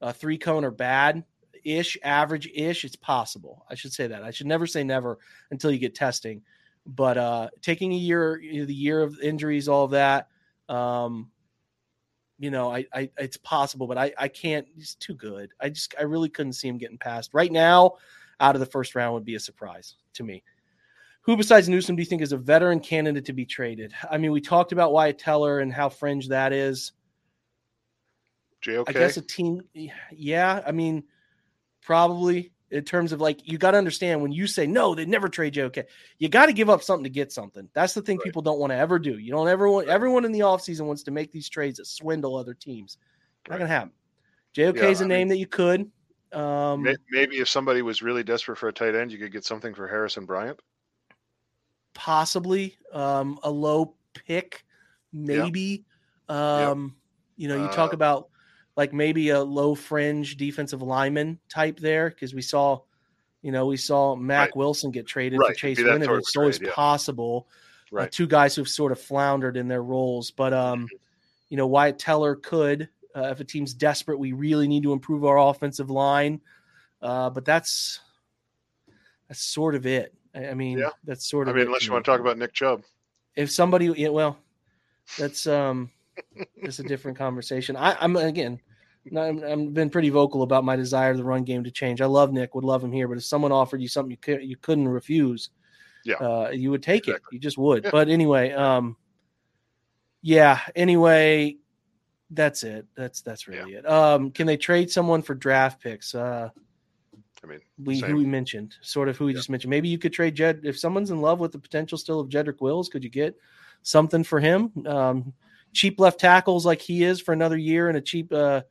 [0.00, 1.24] uh, three cone are bad
[1.64, 3.64] ish, average ish, it's possible.
[3.70, 4.22] I should say that.
[4.22, 5.18] I should never say never
[5.50, 6.42] until you get testing.
[6.86, 10.28] But uh, taking a year, you know, the year of injuries, all of that,
[10.68, 11.30] um,
[12.38, 14.66] you know, I, I it's possible, but I, I can't.
[14.74, 15.50] He's too good.
[15.60, 17.92] I just I really couldn't see him getting past right now.
[18.40, 20.42] Out of the first round would be a surprise to me.
[21.20, 23.92] Who besides Newsome do you think is a veteran candidate to be traded?
[24.10, 26.92] I mean, we talked about Wyatt Teller and how fringe that is.
[28.60, 28.88] JOK.
[28.88, 29.62] I guess a team,
[30.10, 30.62] yeah.
[30.66, 31.04] I mean,
[31.82, 35.28] probably in terms of like you got to understand when you say no, they never
[35.28, 35.84] trade JOK.
[36.18, 37.68] You got to give up something to get something.
[37.74, 38.24] That's the thing Right.
[38.24, 39.18] people don't want to ever do.
[39.18, 42.34] You don't ever want everyone in the offseason wants to make these trades that swindle
[42.36, 42.96] other teams.
[43.48, 43.58] Not Right.
[43.58, 43.92] gonna happen.
[44.54, 45.90] JOK Yeah, is a I name mean- that you could.
[46.32, 49.74] Um, Maybe if somebody was really desperate for a tight end, you could get something
[49.74, 50.58] for Harrison Bryant.
[51.94, 54.64] possibly um, a low pick,
[55.12, 55.84] maybe.
[56.28, 56.96] Um,
[57.36, 58.28] You know, you talk Uh, about
[58.76, 62.80] like maybe a low fringe defensive lineman type there because we saw,
[63.42, 64.56] you know, we saw Mack Right.
[64.56, 66.36] Wilson get traded Right, for Chase sort Winovich.
[66.36, 66.70] of it's yeah.
[66.72, 67.48] possible.
[67.96, 70.88] Uh, two guys who've sort of floundered in their roles, but um,
[71.50, 74.18] you know, Wyatt Teller could uh, if a team's desperate.
[74.18, 76.40] We really need to improve our offensive line,
[77.02, 78.00] uh, but that's
[79.28, 80.14] that's sort of it.
[80.34, 80.88] I, I mean, Yeah.
[81.04, 81.54] that's sort of.
[81.54, 82.82] I mean, it unless you want to talk about Nick Chubb.
[83.36, 84.38] if somebody yeah, well
[85.18, 85.90] that's um
[86.56, 88.58] it's a different conversation i i'm again
[89.16, 92.32] I'm, i've been pretty vocal about my desire the run game to change i love
[92.32, 94.88] nick would love him here but if someone offered you something you, could, you couldn't
[94.88, 95.50] refuse
[96.04, 96.16] Yeah.
[96.16, 97.90] uh you would take it you just would Yeah.
[97.90, 98.96] but anyway um
[100.22, 101.56] yeah anyway
[102.30, 106.48] that's it that's that's really it um can they trade someone for draft picks uh
[107.44, 108.10] I mean, we Same.
[108.10, 109.38] who we mentioned, sort of who we Yeah.
[109.38, 109.70] just mentioned.
[109.70, 112.60] Maybe you could trade Jed if someone's in love with the potential still of Jedrick
[112.60, 112.88] Wills.
[112.88, 113.34] Could you get
[113.82, 114.70] something for him?
[114.86, 115.32] Um,
[115.72, 118.62] cheap left tackles like he is for another year and a cheap uh,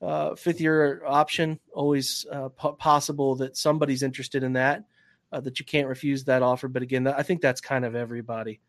[0.00, 1.58] uh, fifth year option.
[1.72, 4.84] Always uh, po- possible that somebody's interested in that.
[5.30, 6.68] Uh, that you can't refuse that offer.
[6.68, 8.60] But again, I think that's kind of everybody.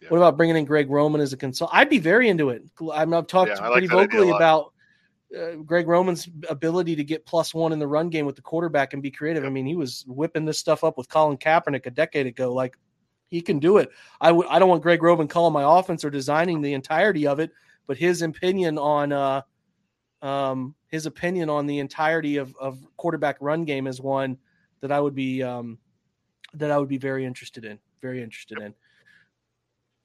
[0.00, 0.08] Yeah.
[0.08, 1.70] What about bringing in Greg Roman as a consult?
[1.72, 2.62] I'd be very into it.
[2.94, 4.72] I'm, I've talked Yeah, I like pretty a vocally about
[5.36, 8.94] uh, Greg Roman's ability to get plus one in the run game with the quarterback
[8.94, 9.44] and be creative.
[9.44, 12.54] I mean, he was whipping this stuff up with Colin Kaepernick a decade ago.
[12.54, 12.78] Like
[13.28, 13.90] he can do it.
[14.20, 14.46] I would.
[14.48, 17.52] I don't want Greg Roman calling my offense or designing the entirety of it,
[17.86, 19.42] but his opinion on uh,
[20.22, 24.38] um, his opinion on the entirety of, of quarterback run game is one
[24.80, 25.78] that I would be um,
[26.54, 27.78] that I would be very interested in.
[28.00, 28.74] Very interested in.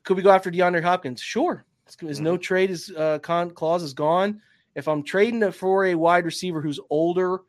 [0.04, 1.22] Could we go after DeAndre Hopkins?
[1.22, 1.66] Sure.
[2.00, 4.42] His no trade is uh, con- clause is gone.
[4.76, 7.42] If I'm trading it for a wide receiver who's older,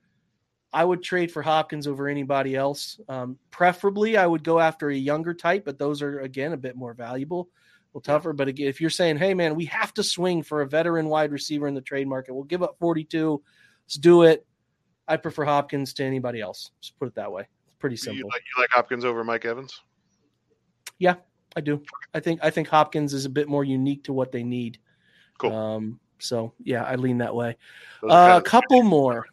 [0.74, 3.00] I would trade for Hopkins over anybody else.
[3.08, 6.74] Um, preferably, I would go after a younger type, but those are again a bit
[6.74, 8.32] more valuable, a little tougher.
[8.32, 11.30] But again, if you're saying, "Hey, man, we have to swing for a veteran wide
[11.30, 13.40] receiver in the trade market," we'll give up 42.
[13.86, 14.44] Let's do it.
[15.06, 16.72] I prefer Hopkins to anybody else.
[16.80, 17.42] Just put it that way.
[17.66, 18.28] It's pretty You simple.
[18.30, 19.80] like you like Hopkins over Mike Evans?
[20.98, 21.14] Yeah,
[21.54, 21.82] I do.
[22.14, 24.78] I think I think Hopkins is a bit more unique to what they need.
[25.38, 25.54] Cool.
[25.54, 27.56] Um, so yeah, I lean that way.
[28.02, 29.26] Uh, a couple more.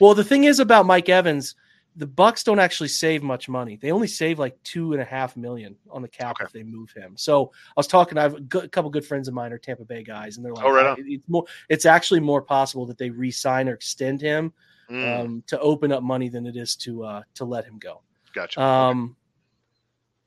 [0.00, 1.54] Well, the thing is about Mike Evans,
[1.98, 3.76] the Bucs don't actually save much money.
[3.76, 6.44] They only save like two and a half million on the cap Okay.
[6.44, 7.14] if they move him.
[7.16, 8.18] So I was talking.
[8.18, 10.44] I have a, good, a couple good friends of mine are Tampa Bay guys, and
[10.44, 11.44] they're like, Oh, right "I- it's more.
[11.70, 14.52] It's actually more possible that they re-sign or extend him
[14.90, 18.02] Mm, um, to open up money than it is to uh, to let him go.
[18.34, 18.60] gotcha.
[18.62, 19.16] Um,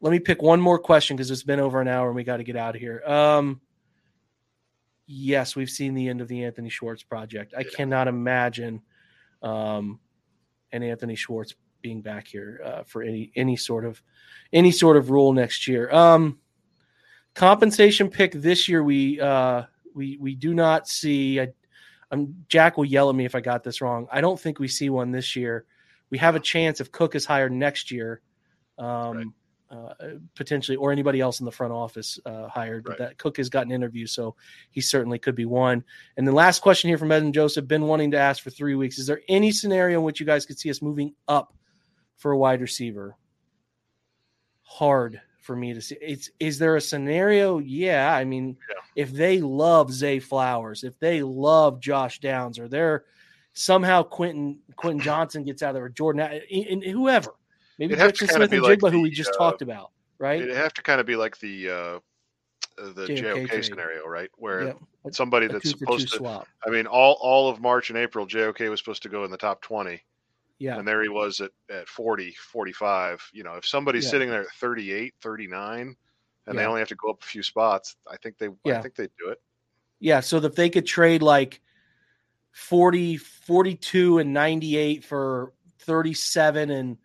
[0.01, 2.37] let me pick one more question because it's been over an hour and we got
[2.37, 3.01] to get out of here.
[3.05, 3.61] Um,
[5.05, 7.53] yes, we've seen the end of the Anthony Schwartz project.
[7.57, 7.69] I Yeah.
[7.75, 8.81] cannot imagine
[9.41, 9.99] um,
[10.71, 14.01] and Anthony Schwartz being back here uh, for any any sort of
[14.51, 15.91] any sort of rule next year.
[15.91, 16.39] Um,
[17.35, 19.63] compensation pick this year we uh,
[19.93, 21.39] we we do not see.
[21.39, 21.49] I,
[22.11, 24.07] I'm Jack will yell at me if I got this wrong.
[24.11, 25.65] I don't think we see one this year.
[26.09, 28.21] We have a chance if Cook is hired next year,
[28.79, 29.33] um,
[29.71, 29.93] uh,
[30.35, 32.83] potentially, or anybody else in the front office uh, hired.
[32.83, 32.99] But Right.
[33.09, 34.35] that Cook has gotten interviews, so
[34.71, 35.83] he certainly could be one.
[36.17, 38.75] And the last question here from Ed and Joseph, been wanting to ask for three
[38.75, 41.53] weeks: Is there any scenario in which you guys could see us moving up
[42.17, 43.15] for a wide receiver?
[44.63, 45.97] Hard for me to see.
[46.01, 47.59] It's is there a scenario?
[47.59, 48.75] Yeah, I mean, Yeah.
[48.95, 53.05] if they love Zay Flowers, if they love Josh Downs, or they're
[53.53, 57.33] somehow Quentin Quentin Johnston gets out of there, or Jordan, and, and whoever,
[57.79, 59.63] maybe It'd have to Dixon kinda Smith and like Jigba, who we just uh, talked
[59.63, 60.41] about, right?
[60.41, 61.99] It'd have to kind of be like the uh,
[62.77, 64.29] the JOK scenario, right?
[64.37, 64.75] Where.
[65.11, 66.17] Somebody a that's supposed to.
[66.17, 66.47] swap.
[66.67, 69.37] I mean, all all of March and April, JOK was supposed to go in the
[69.37, 70.03] top twenty,
[70.59, 73.29] Yeah, and there he was at at 40, 45.
[73.31, 74.11] You know, if somebody's Yeah.
[74.11, 75.95] sitting there at 38, 39, and
[76.47, 76.53] Yeah.
[76.53, 78.77] they only have to go up a few spots, I think they Yeah.
[78.77, 79.41] I think they do it.
[79.99, 81.61] Yeah, so if they could trade like
[82.51, 86.97] 40, 42 and 98 for 37 and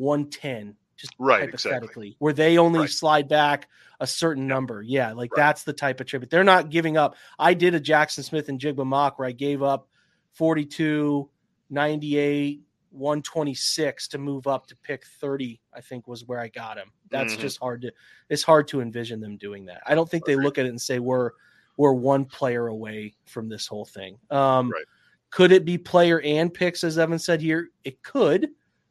[0.00, 1.70] 110, just Right, exactly.
[1.76, 2.90] hypothetically, where they only Right.
[2.90, 3.68] slide back
[4.00, 4.82] a certain number.
[4.82, 5.42] Yeah, like Right.
[5.42, 6.20] that's the type of trade.
[6.20, 7.16] But they're not giving up.
[7.38, 9.88] I did a Jaxon Smith-Njigba mock where I gave up
[10.32, 11.30] 42,
[11.68, 16.90] 98, 126 to move up to pick 30, I think was where I got him.
[17.10, 17.40] That's Mhm.
[17.40, 17.92] just hard to
[18.30, 19.82] it's hard to envision them doing that.
[19.86, 21.32] I don't think they look at it and say we're
[21.76, 24.18] we're one player away from this whole thing.
[24.30, 24.84] Um Right.
[25.30, 27.70] could it be player and picks as Evan said here?
[27.84, 28.48] It could.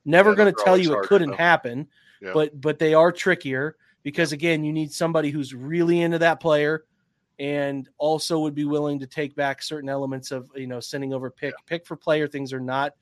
[0.10, 1.88] Never Yeah, going to tell you it couldn't happen,
[2.22, 2.32] Yeah.
[2.34, 6.86] but but they are trickier because again, you need somebody who's really into that player
[7.38, 11.30] and also would be willing to take back certain elements of you know sending over
[11.30, 12.94] pick pick for player things are not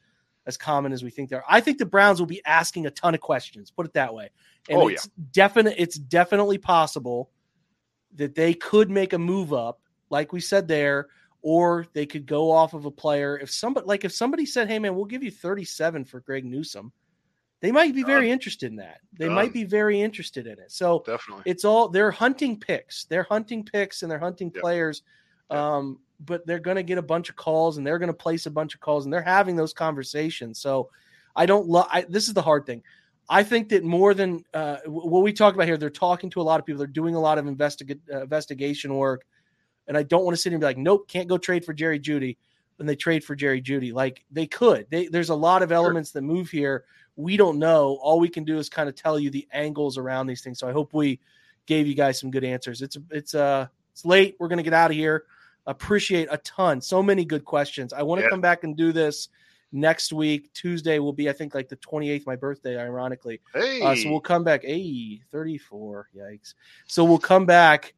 [0.45, 1.43] as common as we think they are.
[1.49, 3.69] I think the Browns will be asking a ton of questions.
[3.69, 4.29] Put it that way.
[4.69, 4.93] And Oh, yeah.
[4.95, 5.75] it's definite.
[5.77, 7.31] It's definitely possible
[8.15, 11.07] that they could make a move up, like we said there,
[11.41, 13.37] or they could go off of a player.
[13.37, 16.91] If somebody like if somebody said, "Hey man, we'll give you 37 for Greg Newsome,"
[17.59, 18.99] they might be very interested in that.
[19.17, 20.71] They might be very interested in it.
[20.71, 21.43] So Definitely.
[21.45, 23.05] it's all they're hunting picks.
[23.05, 24.61] They're hunting picks and they're hunting Yep.
[24.61, 25.01] players.
[25.49, 28.47] Um, but they're going to get a bunch of calls and they're going to place
[28.47, 30.59] a bunch of calls and they're having those conversations.
[30.59, 30.89] So
[31.35, 31.87] I don't love.
[32.09, 32.81] This is the hard thing.
[33.29, 36.43] I think that more than uh, what we talked about here, they're talking to a
[36.43, 36.79] lot of people.
[36.79, 39.25] They're doing a lot of investiga- uh, investigation work,
[39.87, 41.73] and I don't want to sit here and be like, nope, can't go trade for
[41.73, 42.37] Jerry Jeudy.
[42.77, 44.85] When they trade for Jerry Jeudy, like they could.
[44.91, 46.83] They, there's a lot of elements that move here.
[47.15, 47.97] We don't know.
[48.03, 50.59] All we can do is kind of tell you the angles around these things.
[50.59, 51.19] So I hope we
[51.65, 52.83] gave you guys some good answers.
[52.83, 54.35] It's it's uh it's late.
[54.39, 55.23] We're gonna get out of here.
[55.65, 56.79] Appreciate a ton.
[56.79, 57.93] So many good questions.
[57.93, 58.29] I want to Yeah.
[58.29, 59.29] come back and do this
[59.71, 60.53] next week.
[60.53, 63.41] Tuesday will be, I think, like the 28th, my birthday, ironically.
[63.53, 64.61] Hey, Uh, so we'll come back.
[64.63, 66.09] Hey, 34.
[66.15, 66.53] Yikes.
[66.85, 67.95] So we'll come back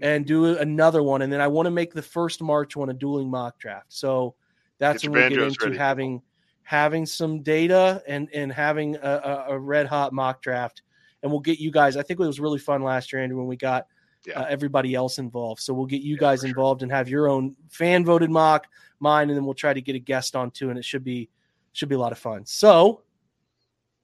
[0.00, 1.22] and do another one.
[1.22, 3.86] And then I want to make the first March one a dueling mock draft.
[3.92, 4.34] So
[4.78, 6.22] that's when we get into ready, having
[6.62, 10.82] having some data and and having a, a, red hot mock draft.
[11.22, 11.96] And we'll get you guys.
[11.96, 13.86] I think it was really fun last year, Andrew, when we got
[14.26, 14.40] Yeah.
[14.40, 15.60] uh, everybody else involved.
[15.60, 16.50] So we'll get you Yeah, guys for sure.
[16.50, 18.66] involved and have your own fan voted mock,
[18.98, 20.70] mine, and then we'll try to get a guest on too.
[20.70, 21.28] And it should be
[21.72, 22.44] should be a lot of fun.
[22.44, 23.02] So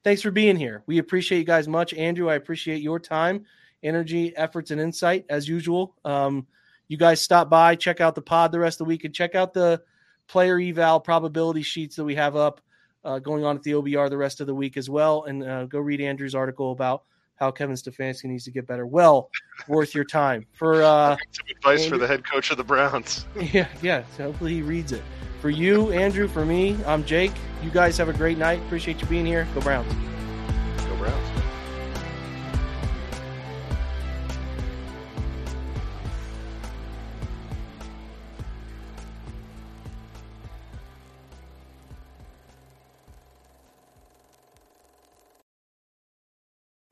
[0.05, 0.83] thanks for being here.
[0.87, 1.93] We appreciate you guys much.
[1.95, 3.45] Andrew, I appreciate your time,
[3.83, 5.95] energy, efforts, and insight as usual.
[6.05, 6.47] Um,
[6.89, 9.35] you guys stop by, check out the pod the rest of the week, and check
[9.35, 9.83] out the
[10.27, 12.61] player eval probability sheets that we have up
[13.05, 15.25] uh, going on at the OBR the rest of the week as well.
[15.25, 17.05] And uh, go read Andrew's article about
[17.37, 18.87] how Kevin Stefanski needs to get better.
[18.87, 19.31] Well,
[19.69, 20.83] worth your time for.
[20.83, 23.27] Uh, some advice for the head coach of the Browns.
[23.53, 24.05] yeah, yeah.
[24.17, 25.03] So hopefully he reads it.
[25.41, 27.33] For you, Andrew, for me, I'm Jake.
[27.63, 28.61] You guys have a great night.
[28.63, 29.47] Appreciate you being here.
[29.55, 29.93] Go Browns.
[30.85, 31.28] Go Browns.